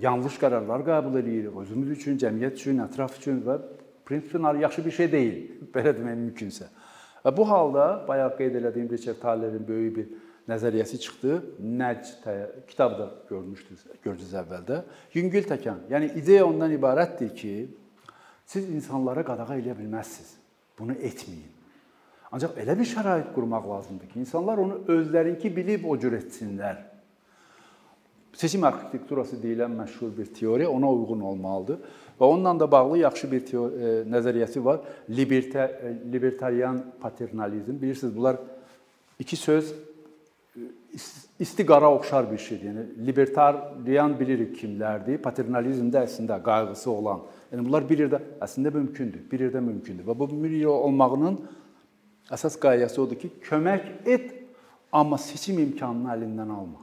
Yanlış 0.01 0.37
qərarlar 0.41 0.85
qəbul 0.85 1.19
edirik 1.21 1.57
özümüz 1.57 1.91
üçün, 1.97 2.19
cəmiyyət 2.21 2.61
üçün, 2.61 2.83
ətraf 2.85 3.17
üçün 3.21 3.41
və 3.47 3.59
prinsipən 4.09 4.61
yaxşı 4.61 4.85
bir 4.85 4.95
şey 4.99 5.13
deyil, 5.13 5.37
belə 5.75 5.95
demək 5.97 6.19
mümkünsə. 6.21 6.69
Və 7.25 7.33
bu 7.37 7.49
halda 7.49 8.05
bayaq 8.09 8.37
qeyd 8.39 8.59
etdiyim 8.61 8.91
Richard 8.91 9.21
Thaler'in 9.23 9.65
böyük 9.69 9.97
bir 9.97 10.11
nəzəriyyəsi 10.51 11.01
çıxdı. 11.03 11.39
Nəc 11.81 12.13
kitabda 12.69 13.09
görmüşdünüz, 13.29 13.87
gördünüz 14.05 14.35
əvvəldə. 14.43 14.83
Yüngül 15.15 15.49
təkan. 15.49 15.83
Yəni 15.91 16.13
ideya 16.21 16.47
ondan 16.47 16.73
ibarətdir 16.77 17.33
ki, 17.35 17.55
siz 18.47 18.69
insanlara 18.71 19.25
qadağa 19.27 19.59
eləyə 19.59 19.77
bilməzsiniz. 19.79 20.35
Bunu 20.79 20.95
etməyin. 20.95 21.53
Ancaq 22.33 22.59
elə 22.61 22.75
bir 22.79 22.89
şərait 22.89 23.31
qurmaq 23.35 23.69
lazımdır 23.71 24.11
ki, 24.11 24.21
insanlar 24.21 24.59
onu 24.59 24.81
özlərinki 24.93 25.51
bilib 25.57 25.87
o 25.89 25.97
cür 25.99 26.17
etsinlər. 26.19 26.83
Seçim 28.37 28.65
arxitekturası 28.69 29.39
deyilən 29.41 29.73
məşhur 29.79 30.11
bir 30.19 30.27
teoriya 30.37 30.69
ona 30.71 30.91
uyğun 30.93 31.23
olmalıdır 31.31 31.79
və 32.19 32.25
onunla 32.25 32.61
da 32.61 32.71
bağlı 32.71 32.99
yaxşı 32.99 33.31
bir 33.33 33.47
teori, 33.47 33.75
e, 33.75 33.93
nəzəriyyəsi 34.13 34.65
var. 34.65 34.83
Liberta, 35.11 35.67
e, 35.67 35.95
libertarian 36.13 36.83
paternalizm. 37.01 37.81
Bilirsiniz, 37.83 38.17
bunlar 38.17 38.37
iki 39.19 39.37
söz 39.37 39.73
istiqara 41.39 41.91
oxşar 41.93 42.31
bir 42.31 42.39
şeydir. 42.39 42.71
Yəni 42.71 43.07
libertarian 43.07 44.17
bilirik 44.21 44.57
kimlərdir. 44.61 45.21
Paternalizm 45.23 45.91
də 45.93 46.07
əslində 46.07 46.41
qayğısı 46.43 46.91
olan. 46.91 47.27
Yəni 47.53 47.67
bunlar 47.69 47.87
bir 47.89 48.07
yerdə 48.07 48.23
əslində 48.45 48.73
mümkündür. 48.75 49.27
Bir 49.31 49.47
yerdə 49.47 49.61
mümkündür 49.61 50.09
və 50.09 50.19
bu 50.19 50.31
bir 50.33 50.57
yerdə 50.57 50.81
olmağının 50.89 51.39
Əsas 52.33 52.57
qayəsi 52.59 52.99
odur 52.99 53.19
ki, 53.21 53.31
kömək 53.47 53.85
et, 54.09 54.33
amma 54.91 55.19
seçim 55.21 55.61
imkanını 55.63 56.11
əlindən 56.17 56.51
alma. 56.51 56.83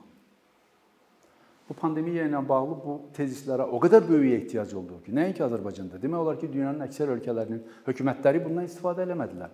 Bu 1.68 1.76
pandemiya 1.80 2.28
ilə 2.30 2.40
bağlı 2.48 2.78
bu 2.80 2.96
tezislərə 3.16 3.66
o 3.68 3.80
qədər 3.84 4.06
böyük 4.08 4.38
ehtiyac 4.38 4.72
oldu 4.80 5.02
ki, 5.04 5.12
nəinki 5.16 5.44
Azərbaycanda, 5.44 6.00
demək 6.00 6.24
olar 6.24 6.40
ki, 6.40 6.52
dünyanın 6.52 6.86
əksər 6.88 7.12
ölkələrinin 7.18 7.62
hökumətləri 7.88 8.44
bundan 8.44 8.70
istifadə 8.70 9.04
eləmədilər. 9.04 9.52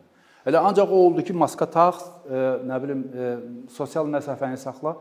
Elə 0.48 0.62
ancaq 0.64 0.92
o 0.92 1.02
oldu 1.08 1.24
ki, 1.26 1.34
maska 1.36 1.68
tax, 1.68 2.06
e, 2.30 2.44
nə 2.70 2.78
bilim, 2.84 3.02
e, 3.12 3.32
sosial 3.76 4.08
məsafəni 4.08 4.60
saxla. 4.60 4.96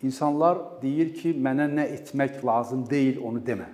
İnsanlar 0.00 0.56
deyir 0.80 1.10
ki, 1.12 1.34
mənə 1.36 1.66
nə 1.68 1.84
etmək 1.98 2.38
lazım 2.46 2.86
deyil, 2.88 3.18
onu 3.20 3.42
demə. 3.44 3.66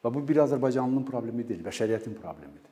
Və 0.00 0.12
bu 0.12 0.22
bir 0.24 0.40
Azərbaycanlının 0.46 1.04
problemi 1.04 1.44
deyil, 1.44 1.60
bəşəriyyətin 1.66 2.16
problemidir. 2.16 2.70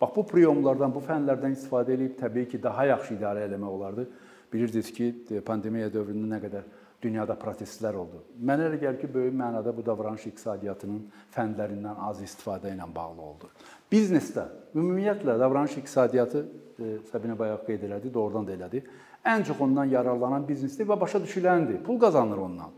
Bax 0.00 0.14
bu 0.16 0.24
priyomlardan, 0.28 0.92
bu 0.92 1.02
fənlərdən 1.04 1.52
istifadə 1.56 1.92
edib 1.92 2.16
təbii 2.16 2.48
ki, 2.48 2.62
daha 2.62 2.86
yaxşı 2.88 3.14
idarə 3.18 3.44
eləmək 3.44 3.76
olardı. 3.78 4.06
Bilirsiniz 4.52 4.88
ki, 4.96 5.10
pandemiya 5.44 5.90
dövründə 5.92 6.30
nə 6.32 6.40
qədər 6.46 6.66
dünyada 7.02 7.36
protestlər 7.38 7.96
oldu. 7.98 8.22
Mənə 8.40 8.70
elə 8.70 8.78
gəlir 8.80 9.00
ki, 9.00 9.08
böyük 9.12 9.34
mənada 9.36 9.72
bu 9.76 9.84
davranış 9.86 10.26
iqtisadiyyatının 10.30 11.02
fəndlərindən 11.34 12.00
az 12.08 12.22
istifadə 12.24 12.72
ilə 12.72 12.86
bağlı 12.94 13.22
oldu. 13.30 13.50
Biznesdə 13.92 14.46
ümumiyyətlə 14.74 15.36
davranış 15.40 15.76
iqtisadiyyatı 15.82 16.42
e, 16.42 16.96
Səbinə 17.12 17.36
bayaq 17.38 17.66
qeyd 17.68 17.86
elədi, 17.88 18.12
doğrudan 18.14 18.48
da 18.48 18.56
elədi. 18.56 18.82
Ən 19.26 19.44
çox 19.46 19.60
ondan 19.60 19.90
yararlanan 19.92 20.46
biznesdir 20.48 20.88
və 20.88 20.98
başa 21.00 21.20
düşüləndir. 21.22 21.82
Pul 21.84 22.00
qazanır 22.00 22.42
ondan. 22.48 22.74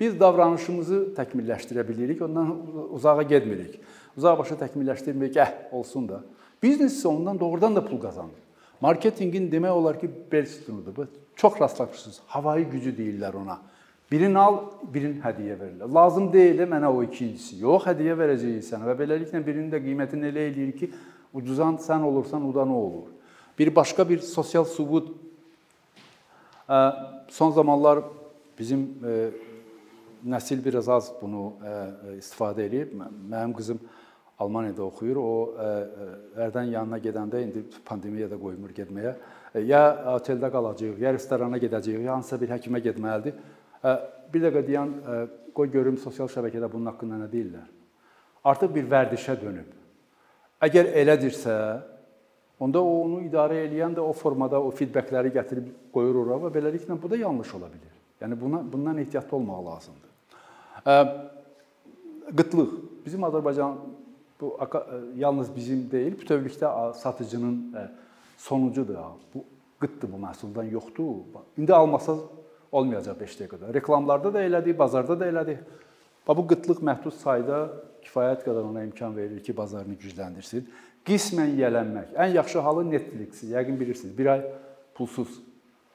Biz 0.00 0.18
davranışımızı 0.20 0.98
təkmilləşdirə 1.16 1.86
bilirik, 1.88 2.22
ondan 2.22 2.50
uzağa 2.92 3.22
getmirik. 3.22 3.78
Uzaq 4.16 4.38
başa 4.42 4.56
təkmilləşdirmirik, 4.60 5.38
əh, 5.40 5.52
olsun 5.76 6.08
da. 6.08 6.20
Biznes 6.62 6.98
isə 6.98 7.08
ondan 7.08 7.40
doğrudan 7.40 7.76
da 7.76 7.84
pul 7.84 8.00
qazanır. 8.02 8.42
Marketinqin 8.80 9.48
demək 9.52 9.72
olar 9.72 9.96
ki, 10.00 10.10
bel 10.32 10.44
sütunudur. 10.44 10.92
Bu 10.96 11.06
çox 11.36 11.60
rastlaşırsınız. 11.60 12.20
Havayı 12.26 12.70
gücü 12.70 12.92
deyirlər 12.96 13.36
ona. 13.36 13.58
Birini 14.10 14.38
al, 14.38 14.60
birini 14.94 15.18
hədiyyə 15.18 15.56
verirlər. 15.58 15.90
Lazım 15.94 16.30
deyil 16.32 16.62
mənə 16.70 16.86
o 16.86 17.02
ikincisi. 17.02 17.58
Yox, 17.58 17.88
hədiyyə 17.90 18.14
verəcəyik 18.18 18.64
sənə 18.64 18.86
və 18.86 18.94
beləliklə 19.00 19.42
birinin 19.46 19.70
də 19.72 19.80
qiymətini 19.82 20.30
elə 20.30 20.44
eləyir 20.52 20.72
ki, 20.78 20.90
ucuzan 21.34 21.76
sən 21.82 22.06
olursan, 22.06 22.44
udan 22.46 22.70
o 22.70 22.76
olur. 22.86 23.08
Bir 23.58 23.74
başqa 23.74 24.08
bir 24.08 24.18
sosial 24.18 24.64
sübut 24.64 25.10
son 27.28 27.50
zamanlar 27.50 28.04
bizim 28.58 28.86
nəsil 30.26 30.64
biraz 30.64 30.88
az 30.88 31.12
bunu 31.20 31.52
istifadə 32.18 32.62
eləyib. 32.66 32.94
Mənim 33.30 33.54
qızım 33.56 33.80
Almaniyada 34.38 34.84
oxuyur. 34.84 35.16
O 35.16 35.54
hərdən 36.36 36.72
yanına 36.74 36.98
gedəndə 37.00 37.42
indi 37.42 37.62
pandemiyada 37.84 38.36
qoymur 38.38 38.74
getməyə. 38.76 39.14
Ya 39.64 39.82
oteldə 40.12 40.50
qalacağıq, 40.52 40.98
ya 41.00 41.12
restorana 41.14 41.56
gedəcəyik, 41.56 42.02
ya 42.04 42.12
hansısa 42.12 42.36
bir 42.40 42.50
həkimə 42.52 42.80
getməlidir. 42.84 43.34
Bir 44.32 44.42
dəqiqə 44.42 44.62
deyən, 44.66 44.92
qoy 45.56 45.70
görüm 45.72 45.96
sosial 45.96 46.28
şəbəkədə 46.28 46.68
bunun 46.72 46.90
haqqında 46.90 47.22
nə 47.22 47.28
deyirlər. 47.32 47.66
Artıq 48.44 48.74
bir 48.74 48.88
vərdişə 48.90 49.38
dönüb. 49.40 49.70
Əgər 50.66 50.92
elədirsə, 51.00 51.56
onda 52.60 52.82
o 52.84 53.00
onu 53.06 53.22
idarə 53.24 53.62
edən 53.64 53.96
də 53.96 54.04
o 54.04 54.12
formada 54.16 54.60
o 54.60 54.70
feedbackləri 54.76 55.32
gətirib 55.34 55.66
qoyur 55.94 56.22
ora 56.24 56.40
və 56.46 56.52
beləliklə 56.54 56.96
bu 57.00 57.08
da 57.12 57.16
yanlış 57.24 57.54
ola 57.56 57.68
bilər. 57.72 57.94
Yəni 58.20 58.40
buna 58.40 58.60
bundan 58.72 58.98
ehtiyatlı 58.98 59.36
olmaq 59.36 59.60
lazımdır. 59.66 60.10
Qıtlıq. 62.36 62.70
Bizim 63.06 63.24
Azərbaycan 63.24 63.76
bu 64.40 64.56
yalnız 65.16 65.48
bizim 65.56 65.90
deyil, 65.90 66.16
bütövlükdə 66.20 66.94
satıcının 66.94 67.56
sonucudur. 68.36 68.96
Bu 69.34 69.44
qıtdır 69.80 70.12
bu 70.12 70.16
məhsuldan 70.16 70.70
yoxdur. 70.70 71.42
İndi 71.56 71.74
almasaz 71.74 72.18
olmayacaq 72.72 73.20
5 73.20 73.40
dəqiqədə. 73.40 73.74
Reklamlarda 73.74 74.34
da 74.34 74.42
elədik, 74.42 74.78
bazarda 74.78 75.20
da 75.20 75.26
elədik. 75.26 75.58
Bu 76.28 76.46
qıtlıq 76.52 76.82
məhdud 76.82 77.14
sayda 77.14 77.60
kifayət 78.04 78.44
qədər 78.46 78.64
ona 78.70 78.84
imkan 78.84 79.16
verir 79.16 79.42
ki, 79.42 79.56
bazarını 79.56 79.94
gücləndirsin. 79.94 80.66
Qismən 81.06 81.52
yiyələnmək. 81.54 82.14
Ən 82.18 82.34
yaxşı 82.40 82.58
halı 82.58 82.84
Netflix. 82.90 83.42
Yəqin 83.42 83.80
bilirsiniz. 83.80 84.18
1 84.18 84.26
ay 84.26 84.42
pulsuz. 84.94 85.42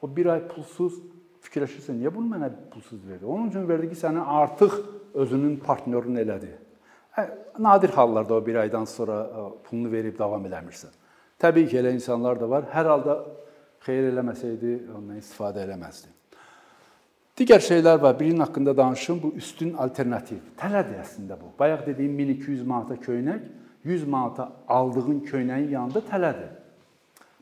O 0.02 0.16
1 0.16 0.26
ay 0.26 0.48
pulsuz 0.48 1.02
fikirləşirsən, 1.46 1.98
niyə 2.00 2.14
bunu 2.14 2.36
mənə 2.36 2.52
pulsuz 2.72 3.02
verdi? 3.08 3.26
Onun 3.26 3.50
üçün 3.50 3.68
verdi 3.70 3.90
ki, 3.90 3.98
səni 4.00 4.22
artıq 4.22 4.78
özünün 5.14 5.58
partnyorun 5.66 6.16
elədi. 6.22 6.52
Nadir 7.60 7.90
hallarda 7.90 8.34
o 8.34 8.46
bir 8.46 8.56
aydan 8.56 8.86
sonra 8.86 9.28
pulunu 9.64 9.92
verib 9.92 10.20
davam 10.20 10.46
eləmirsən. 10.46 10.94
Təbii 11.42 11.68
ki, 11.68 11.80
elə 11.82 11.94
insanlar 11.96 12.40
da 12.40 12.50
var. 12.50 12.68
Hər 12.70 12.90
halda 12.92 13.18
xeyir 13.86 14.12
eləməsəydi, 14.12 14.76
ondan 14.94 15.18
istifadə 15.18 15.64
eləməzdi. 15.66 16.12
Digər 17.38 17.64
şeylər 17.66 17.98
var. 18.02 18.14
Birinin 18.20 18.44
haqqında 18.46 18.76
danışım. 18.78 19.22
Bu 19.24 19.32
üstün 19.40 19.74
alternativ. 19.82 20.44
Tələdir 20.60 21.02
əslində 21.02 21.40
bu. 21.40 21.50
Bayaq 21.60 21.88
dediyim 21.88 22.18
1200 22.18 22.66
manata 22.68 23.00
köynək, 23.02 23.48
100 23.84 24.08
manata 24.08 24.52
aldığın 24.68 25.24
köynəyin 25.26 25.72
yanında 25.72 26.04
tələdir. 26.12 26.52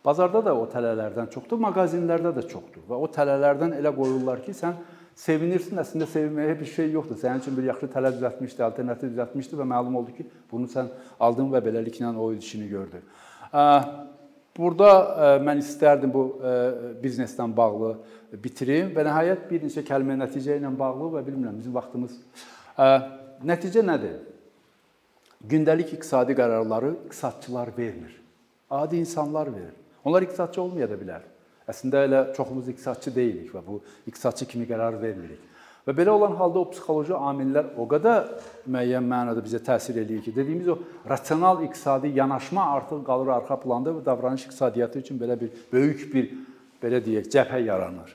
Bazarda 0.06 0.46
da 0.46 0.54
o 0.56 0.64
tələlərdən 0.72 1.28
çoxdur, 1.34 1.60
mağazinlərdə 1.60 2.32
də 2.38 2.46
çoxdur 2.48 2.86
və 2.88 2.96
o 2.96 3.08
tələlərdən 3.12 3.76
elə 3.82 3.92
qoyurlar 3.98 4.40
ki, 4.46 4.54
sən 4.56 4.78
sevinirsən, 5.20 5.82
əslində 5.84 6.08
sevinməyə 6.08 6.54
bir 6.62 6.70
şey 6.72 6.94
yoxdur. 6.94 7.20
Sənin 7.20 7.44
üçün 7.44 7.58
bir 7.58 7.68
yaxşı 7.68 7.90
tələ 7.92 8.14
düzəltmişdi, 8.16 8.64
alternativ 8.64 9.12
düzəltmişdi 9.12 9.60
və 9.60 9.68
məlum 9.68 10.00
oldu 10.00 10.16
ki, 10.16 10.26
bunu 10.52 10.72
sən 10.72 10.88
aldın 11.20 11.52
və 11.52 11.60
beləliklə 11.66 12.14
o 12.16 12.32
işini 12.34 12.70
gördü. 12.72 13.04
Burada 14.60 15.40
mən 15.46 15.62
istərdim 15.64 16.12
bu 16.14 16.24
bizneslə 17.02 17.48
bağlı 17.56 17.94
bitirim 18.44 18.92
və 18.96 19.06
nəhayət 19.08 19.48
bir 19.50 19.64
neçə 19.66 19.84
kəlmə 19.88 20.18
nəticə 20.20 20.58
ilə 20.60 20.72
bağlı 20.78 21.14
və 21.16 21.24
bilmirəm 21.26 21.58
bizim 21.62 21.74
vaxtımız 21.74 22.18
nəticə 23.50 23.86
nədir? 23.86 24.20
Gündəlik 25.50 25.94
iqtisadi 25.96 26.36
qərarları 26.36 26.92
iqtisadçılar 27.06 27.72
vermir. 27.78 28.12
Adi 28.70 28.98
insanlar 29.00 29.48
verir. 29.54 29.76
Onlar 30.04 30.22
iqtisadçı 30.28 30.62
olmaya 30.62 30.90
da 30.90 30.98
bilər. 31.00 31.24
Əslində 31.70 32.04
elə 32.06 32.20
çoxumuz 32.36 32.68
iqtisadçı 32.74 33.14
deyilik 33.16 33.54
və 33.56 33.62
bu 33.66 33.80
iqtisadçı 34.10 34.46
kimi 34.52 34.68
qərar 34.68 35.00
vermirik. 35.02 35.40
Və 35.90 35.96
belə 35.98 36.14
olan 36.14 36.36
halda 36.38 36.62
o 36.62 36.68
psixoloji 36.70 37.16
amillər 37.18 37.72
o 37.82 37.88
qədər 37.90 38.28
müəyyən 38.70 39.08
mənada 39.10 39.42
bizə 39.42 39.58
təsir 39.66 39.98
eləyir 39.98 40.22
ki, 40.22 40.34
dediyimiz 40.36 40.68
o 40.70 40.76
rasional 41.10 41.64
iqtisadi 41.66 42.12
yanaşma 42.14 42.62
artıq 42.76 43.00
qalır 43.08 43.32
arxa 43.40 43.56
planda 43.58 43.96
və 43.96 44.04
davranış 44.06 44.44
iqtisadiyyatı 44.46 45.00
üçün 45.02 45.18
belə 45.18 45.40
bir 45.40 45.50
böyük 45.72 46.04
bir 46.14 46.28
belə 46.84 47.00
deyək, 47.02 47.32
cəbhə 47.34 47.64
yaranır. 47.66 48.14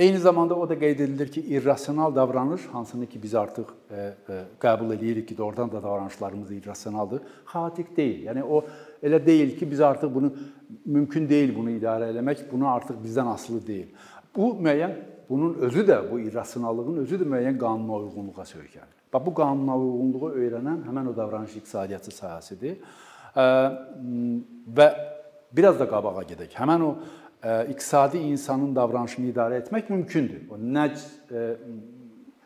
Eyni 0.00 0.18
zamanda 0.20 0.54
o 0.54 0.68
da 0.68 0.76
qeyd 0.78 1.00
edilir 1.00 1.30
ki, 1.32 1.40
irrasional 1.48 2.14
davranış, 2.14 2.66
hansını 2.72 3.08
ki 3.08 3.22
biz 3.22 3.34
artıq 3.34 3.72
qəbul 4.60 4.92
edirik 4.98 5.28
ki, 5.28 5.38
doğrudan 5.38 5.72
da 5.72 5.82
davranışlarımız 5.82 6.50
irrasionaldır, 6.58 7.22
xaotik 7.54 7.96
deyil. 7.96 8.26
Yəni 8.28 8.44
o 8.44 8.60
elə 9.02 9.22
deyil 9.26 9.56
ki, 9.56 9.70
biz 9.70 9.80
artıq 9.80 10.12
bunu 10.14 10.32
mümkün 10.84 11.28
deyil 11.28 11.56
bunu 11.56 11.72
idarə 11.72 12.12
eləmək, 12.12 12.44
bunu 12.52 12.68
artıq 12.68 13.00
bizdən 13.00 13.32
asılı 13.32 13.66
deyil. 13.66 13.88
Bu 14.36 14.52
müəyyən 14.60 14.94
bunun 15.30 15.54
özü 15.54 15.86
də 15.86 16.00
bu 16.10 16.18
irrasionallığın 16.20 17.04
özü 17.04 17.20
də 17.22 17.28
müəyyən 17.30 17.58
qanuna 17.58 18.02
uyğunluğa 18.02 18.44
söykənir. 18.44 18.96
Bax 19.12 19.26
bu 19.26 19.34
qanuna 19.34 19.78
uyğunluğu 19.78 20.30
öyrənən 20.42 20.84
həmin 20.88 21.08
o 21.12 21.16
davranış 21.16 21.56
iqtisadiyyatı 21.60 22.10
sahəsidir. 22.10 22.76
Və 24.76 24.88
biraz 25.52 25.78
da 25.80 25.86
qabağa 25.88 26.24
gedək. 26.28 26.54
Həmin 26.58 26.86
o 26.86 26.92
iqtisadi 27.70 28.18
insanın 28.28 28.74
davranışını 28.76 29.30
idarə 29.32 29.62
etmək 29.62 29.90
mümkündür. 29.90 30.48
O 30.50 30.58
nəc 30.58 30.98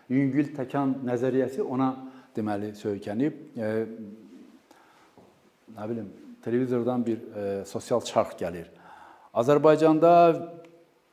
yüngül 0.09 0.53
təkan 0.57 0.99
nəzəriyyəsi 1.09 1.65
ona 1.65 1.95
deməli 2.37 2.75
söykənib. 2.77 3.41
Nə 5.75 5.89
bilim, 5.91 6.13
televizordan 6.45 7.07
bir 7.07 7.19
sosial 7.67 8.05
çarx 8.05 8.37
gəlir. 8.39 8.69
Azərbaycanda 9.35 10.13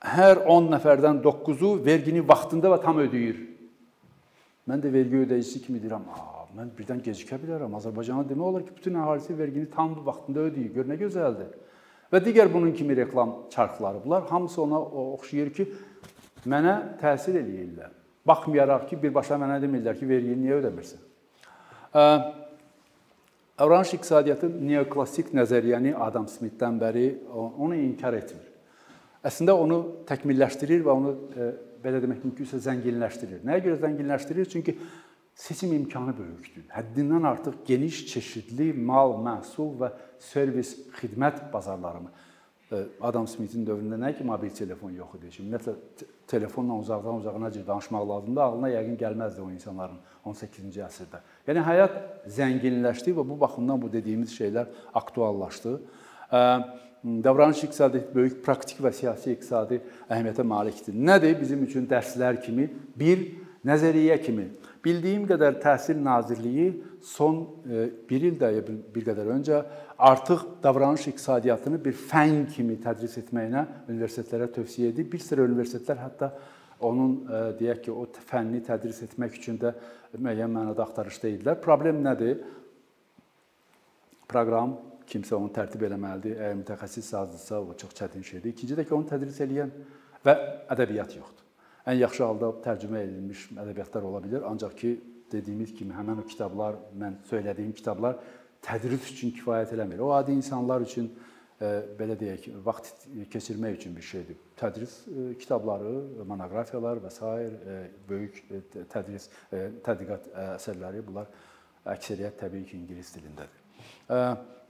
hər 0.01 0.43
10 0.49 0.69
nəfərdən 0.73 1.21
9-u 1.21 1.75
vergini 1.85 2.23
vaxtında 2.25 2.71
və 2.73 2.81
tam 2.83 2.99
ödəyir. 3.03 3.37
Mən 4.69 4.81
də 4.81 4.91
vergi 4.93 5.23
ödəyicisi 5.25 5.61
kimi 5.65 5.79
deyirəm, 5.81 6.03
"A, 6.09 6.45
mən 6.57 6.69
birdən 6.77 7.01
gecikə 7.01 7.37
bilərəm. 7.37 7.75
Azərbaycana 7.77 8.23
demək 8.29 8.41
olar 8.41 8.63
ki, 8.65 8.75
bütün 8.75 8.93
əhalisi 8.93 9.37
vergini 9.37 9.69
tam 9.69 9.95
vaxtında 10.05 10.39
ödəyir. 10.39 10.73
Gör 10.73 10.85
nə 10.85 10.97
gözəldir." 10.97 11.53
Və 12.11 12.19
digər 12.19 12.53
bunun 12.53 12.71
kimi 12.71 12.97
reklam 12.97 13.35
çarxları 13.49 14.03
bunlar 14.03 14.23
hamısı 14.27 14.61
ona 14.61 14.79
oxşayır 14.79 15.53
ki, 15.53 15.67
mənə 16.45 16.99
təsir 16.99 17.37
eləyirlər. 17.39 17.89
Baxmayaraq 18.27 18.87
ki, 18.89 19.01
birbaşa 19.03 19.35
mənə 19.35 19.61
demirlər 19.61 19.99
ki, 19.99 20.09
vergini 20.09 20.45
niyə 20.45 20.61
ödəmirsən? 20.61 20.99
Davranış 23.59 23.93
iqtisadiyyatı 23.93 24.49
neoklassik 24.67 25.33
nəzəriyyəni 25.33 25.95
Adam 25.95 26.25
Smithdən 26.25 26.79
bəri 26.81 27.07
onu 27.33 27.75
inkar 27.75 28.13
etmir. 28.13 28.50
Əslində 29.25 29.53
onu 29.53 29.77
təkmilləşdirir 30.09 30.81
və 30.85 30.93
onu 30.97 31.13
belə 31.81 32.01
demək 32.01 32.23
mümkünsə 32.25 32.61
zənginləşdirir. 32.65 33.43
Nəyə 33.45 33.63
görə 33.67 33.79
zənginləşdirir? 33.83 34.49
Çünki 34.49 34.77
seçim 35.37 35.73
imkanı 35.73 36.15
böyükdür. 36.17 36.65
Həddindən 36.73 37.27
artıq 37.29 37.61
geniş 37.67 38.05
çeşidli 38.13 38.71
mal, 38.73 39.15
məhsul 39.21 39.75
və 39.81 39.91
servis, 40.19 40.73
xidmət 40.99 41.47
bazarları. 41.53 42.03
Adam 43.03 43.25
Smithin 43.27 43.65
dövründə 43.67 43.97
nə 43.99 44.13
ki 44.15 44.23
mobil 44.23 44.51
telefon 44.55 44.93
yox 44.95 45.17
idi. 45.17 45.31
Şimdi 45.35 45.49
ümumiyyətlə 45.49 46.05
telefonla 46.31 46.77
uzaqdan 46.79 47.17
uzağına 47.19 47.49
cür 47.51 47.65
danışmaq 47.67 48.05
lazımdır. 48.09 48.41
Ağlına 48.41 48.69
yəqin 48.71 48.95
gəlməzdi 49.01 49.41
o 49.43 49.49
insanların 49.51 49.97
18-ci 50.31 50.85
əsrdə. 50.85 51.19
Yəni 51.49 51.65
həyat 51.67 51.97
zənginləşdi 52.37 53.11
və 53.17 53.25
bu 53.27 53.39
baxımdan 53.41 53.81
bu 53.81 53.91
dediyimiz 53.91 54.31
şeylər 54.37 54.71
aktuallaşdı. 54.93 55.73
Davranış 57.03 57.63
iqtisadi 57.65 58.03
böyük 58.15 58.41
praktik 58.45 58.81
və 58.83 58.91
siyasi 58.93 59.33
iqtisadi 59.33 59.79
əhəmiyyətə 60.05 60.43
malikdir. 60.45 60.93
Nədir 60.93 61.39
bizim 61.39 61.63
üçün 61.65 61.87
dərslər 61.89 62.37
kimi? 62.43 62.67
Bir 62.97 63.23
nəzəriyyə 63.65 64.19
kimi 64.21 64.49
Bildiyim 64.81 65.27
qədər 65.29 65.59
Təhsil 65.61 65.99
Nazirliyi 66.01 66.71
son 67.05 67.43
1 67.69 67.75
e, 67.77 68.29
ildə 68.31 68.49
bir 68.65 69.03
qədər 69.05 69.27
öncə 69.35 69.59
artıq 70.01 70.41
davranış 70.63 71.05
iqtisadiyyatını 71.11 71.77
bir 71.83 71.93
fən 72.09 72.47
kimi 72.49 72.79
tədris 72.81 73.19
etməyinə 73.21 73.65
universitetlərə 73.91 74.49
tövsiyə 74.55 74.89
edib. 74.89 75.11
Bir 75.13 75.21
sıra 75.21 75.45
universitetlər 75.45 76.01
hətta 76.01 76.31
onun 76.81 77.13
e, 77.21 77.43
deyək 77.59 77.83
ki, 77.85 77.93
o 77.93 78.07
fənni 78.31 78.63
tədris 78.65 79.03
etmək 79.05 79.37
üçün 79.37 79.61
də 79.61 79.75
müəyyən 80.17 80.49
mənada 80.49 80.81
axtarışda 80.87 81.29
idilər. 81.29 81.61
Problem 81.61 82.01
nədir? 82.01 82.41
Proqram 84.31 84.79
kimsə 85.11 85.35
onu 85.37 85.51
tərtib 85.53 85.83
eləməlidir. 85.87 86.39
Əgər 86.39 86.59
mütəxəssis 86.63 87.11
azdısa, 87.19 87.61
o 87.61 87.75
çox 87.77 87.95
çətin 87.97 88.23
şeydir. 88.23 88.53
İkinci 88.55 88.77
də 88.79 88.87
ki, 88.87 88.95
onu 88.95 89.09
tədris 89.09 89.39
edən 89.45 89.71
və 90.25 90.35
ədəbiyyat 90.73 91.15
yoxdur. 91.19 91.47
Ən 91.91 91.97
yaxşı 91.97 92.23
halda 92.23 92.51
tərcümə 92.65 93.01
edilmiş 93.07 93.47
ədəbiyyatlar 93.57 94.05
ola 94.05 94.21
bilər, 94.23 94.45
ancaq 94.51 94.75
ki, 94.77 94.91
dediyimiz 95.31 95.73
kimi 95.73 95.95
həmin 95.95 96.21
o 96.21 96.25
kitablar, 96.27 96.77
mən 96.99 97.19
söylədiyim 97.29 97.73
kitablar 97.77 98.17
tədris 98.65 99.11
üçün 99.13 99.33
kifayət 99.35 99.73
eləmir. 99.75 100.01
O 100.03 100.11
adi 100.13 100.35
insanlar 100.35 100.83
üçün 100.85 101.07
e, 101.07 101.71
belə 101.97 102.17
deyək, 102.19 102.49
vaxt 102.65 103.07
keçirmək 103.33 103.79
üçün 103.79 103.95
bir 103.97 104.05
şeydir. 104.09 104.37
Tədris 104.59 104.97
e, 105.07 105.31
kitabları, 105.41 105.95
monoqrafiyalar 106.29 107.01
və 107.05 107.13
s. 107.15 107.31
E, 107.31 107.79
böyük 108.09 108.43
tədris 108.93 109.31
tədqiqat 109.87 110.29
əsərləri 110.57 111.03
bunlar 111.07 111.31
əksəriyyət 111.95 112.39
təbii 112.43 112.67
ki, 112.69 112.83
ingilis 112.83 113.15
dilindədir. 113.17 113.60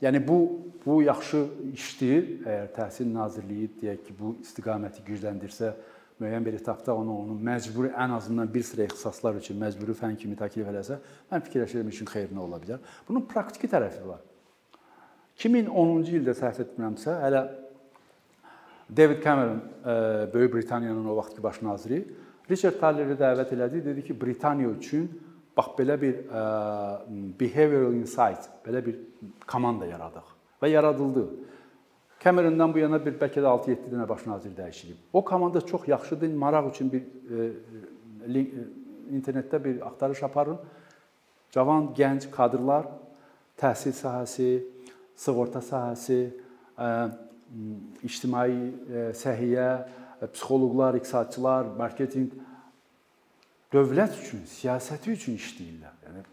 Yəni 0.02 0.28
bu 0.28 0.38
bu 0.86 1.02
yaxşı 1.06 1.46
işdir. 1.74 2.24
Əgər 2.42 2.70
Təhsil 2.76 3.10
Nazirliyi 3.14 3.70
deyək 3.82 4.06
ki, 4.08 4.16
bu 4.18 4.34
istiqaməti 4.42 5.04
gücləndirsə, 5.06 5.74
müəyyən 6.22 6.46
bir 6.46 6.58
etapda 6.58 6.96
onu 6.98 7.18
onu 7.24 7.38
məcburi 7.46 7.92
ən 7.94 8.16
azından 8.18 8.50
bir 8.54 8.64
sıra 8.66 8.88
ixtisaslar 8.90 9.38
üçün 9.42 9.60
məcburi 9.62 9.94
fən 9.98 10.18
kimi 10.18 10.38
təklif 10.38 10.70
eləsə, 10.70 10.98
mən 11.32 11.46
fikirləşirəm 11.46 11.90
üçün 11.94 12.10
xeyrinə 12.10 12.42
ola 12.42 12.60
bilər. 12.62 12.82
Bunun 13.08 13.26
praktiki 13.30 13.70
tərəfi 13.70 14.06
var. 14.08 14.22
2010-cu 15.42 16.18
ildə 16.20 16.36
səhv 16.38 16.62
etmirəmsə, 16.66 17.18
hələ 17.24 17.46
David 18.98 19.24
Cameron 19.24 19.62
e, 19.86 19.94
Böyük 20.34 20.54
Britaniyanın 20.54 21.06
o 21.06 21.16
vaxtki 21.18 21.44
baş 21.44 21.62
naziri 21.62 22.04
Richard 22.50 22.80
Talleri 22.82 23.16
dəvət 23.16 23.54
elədi, 23.56 23.86
dedi 23.86 24.04
ki, 24.04 24.18
Britaniya 24.22 24.70
üçün 24.70 25.08
bax 25.58 25.74
belə 25.78 25.98
bir 26.02 26.20
ə, 26.26 26.42
e, 26.42 27.24
behavioral 27.40 27.96
insight, 27.98 28.48
belə 28.66 28.84
bir 28.86 29.00
komanda 29.48 29.90
yaradıq 29.90 30.28
və 30.62 30.70
yaradıldı. 30.72 31.26
Camerondan 32.24 32.74
bu 32.74 32.84
yana 32.84 33.00
bir 33.02 33.16
bəlkə 33.18 33.42
də 33.42 33.50
6-7 33.50 33.90
dənə 33.92 34.06
baş 34.10 34.28
nazir 34.30 34.54
dəyişilib. 34.58 34.98
O 35.14 35.24
komanda 35.26 35.62
çox 35.62 35.88
yaxşıdır. 35.88 36.34
Maraq 36.38 36.70
üçün 36.70 36.92
bir 36.92 37.02
e, 37.02 37.48
e, 38.40 38.44
internetdə 39.12 39.64
bir 39.64 39.82
axtarış 39.88 40.24
aparın. 40.24 40.60
Cavan, 41.52 41.90
gənc 41.98 42.30
kadrlar, 42.32 42.86
təhsil 43.58 43.96
sahəsi, 43.98 44.52
sığorta 45.18 45.60
sahəsi, 45.66 46.22
e, 46.78 46.92
ictimai 48.08 48.54
e, 48.54 49.10
səhiyyə, 49.18 49.68
e, 50.22 50.30
psixoloqlar, 50.30 51.00
iqtisadçılar, 51.02 51.74
marketinq 51.82 52.38
dövlət 53.74 54.18
üçün, 54.20 54.46
siyasəti 54.50 55.16
üçün 55.16 55.40
işləyirlər. 55.40 55.98
Yəni 56.06 56.24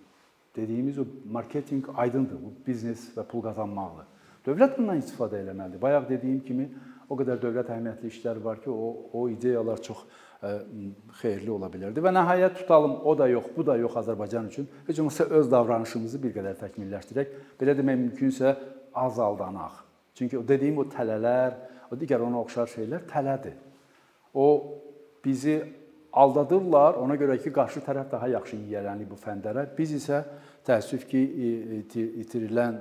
dediyimiz 0.56 0.98
o 0.98 1.06
marketinq 1.30 1.90
aydındır. 1.94 2.40
Bu 2.42 2.52
biznes 2.66 3.08
və 3.16 3.24
pul 3.28 3.44
qazanmaqdır. 3.46 4.06
Dövlət 4.46 4.78
bundan 4.78 5.02
istifadə 5.02 5.42
etməlidir. 5.42 5.80
Bayaq 5.82 6.08
dediyim 6.08 6.40
kimi 6.44 6.68
o 7.08 7.16
qədər 7.16 7.40
dövlət 7.42 7.70
əhəmiyyətli 7.72 8.10
işlər 8.12 8.40
var 8.44 8.62
ki, 8.62 8.70
o 8.70 9.10
o 9.16 9.28
ideyalar 9.32 9.80
çox 9.84 10.02
ə, 10.42 10.54
xeyirli 11.20 11.52
ola 11.52 11.70
bilərdi. 11.72 12.02
Və 12.04 12.12
nəhayət 12.14 12.58
tutalım, 12.62 12.98
o 13.04 13.14
da 13.18 13.28
yox, 13.30 13.48
bu 13.56 13.64
da 13.66 13.76
yox 13.80 13.96
Azərbaycan 14.02 14.50
üçün. 14.50 14.68
Heç 14.86 14.98
olmasa 14.98 15.24
öz 15.38 15.50
davranışımızı 15.50 16.22
bir 16.22 16.34
qədər 16.36 16.58
təkmilləşdirək. 16.62 17.32
Belə 17.60 17.76
demək 17.78 18.00
mümkünsə 18.04 18.54
az 18.94 19.18
aldanaq. 19.18 19.84
Çünki 20.18 20.38
o 20.38 20.44
dediyim 20.48 20.80
o 20.82 20.86
tələlər, 20.90 21.56
o 21.92 21.96
digər 21.96 22.24
ona 22.24 22.40
oxşar 22.42 22.70
şeylər 22.72 23.06
tələdir. 23.10 23.56
O 24.34 24.48
bizi 25.24 25.60
aldadırlar, 26.12 26.98
ona 27.02 27.16
görə 27.20 27.38
ki, 27.42 27.52
qarşı 27.54 27.82
tərəf 27.86 28.10
daha 28.12 28.28
yaxşı 28.34 28.56
yiyələnir 28.56 29.08
bu 29.10 29.18
fəndlərə. 29.20 29.66
Biz 29.78 29.94
isə 30.00 30.22
təəssüf 30.66 31.06
ki, 31.10 31.22
itirilən 32.24 32.80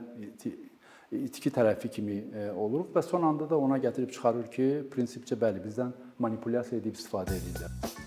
itki 1.11 1.51
tərəfi 1.55 1.91
kimi 1.99 2.17
e, 2.35 2.49
oluruq 2.51 2.91
və 2.95 3.03
son 3.05 3.23
anda 3.23 3.47
da 3.47 3.59
ona 3.59 3.79
gətirib 3.79 4.11
çıxarır 4.11 4.51
ki, 4.51 4.67
prinsipcə 4.91 5.39
bəli, 5.39 5.63
bizdən 5.63 5.95
manipulyasiya 6.23 6.81
edib 6.81 6.99
istifadə 6.99 7.39
edirlər. 7.39 8.06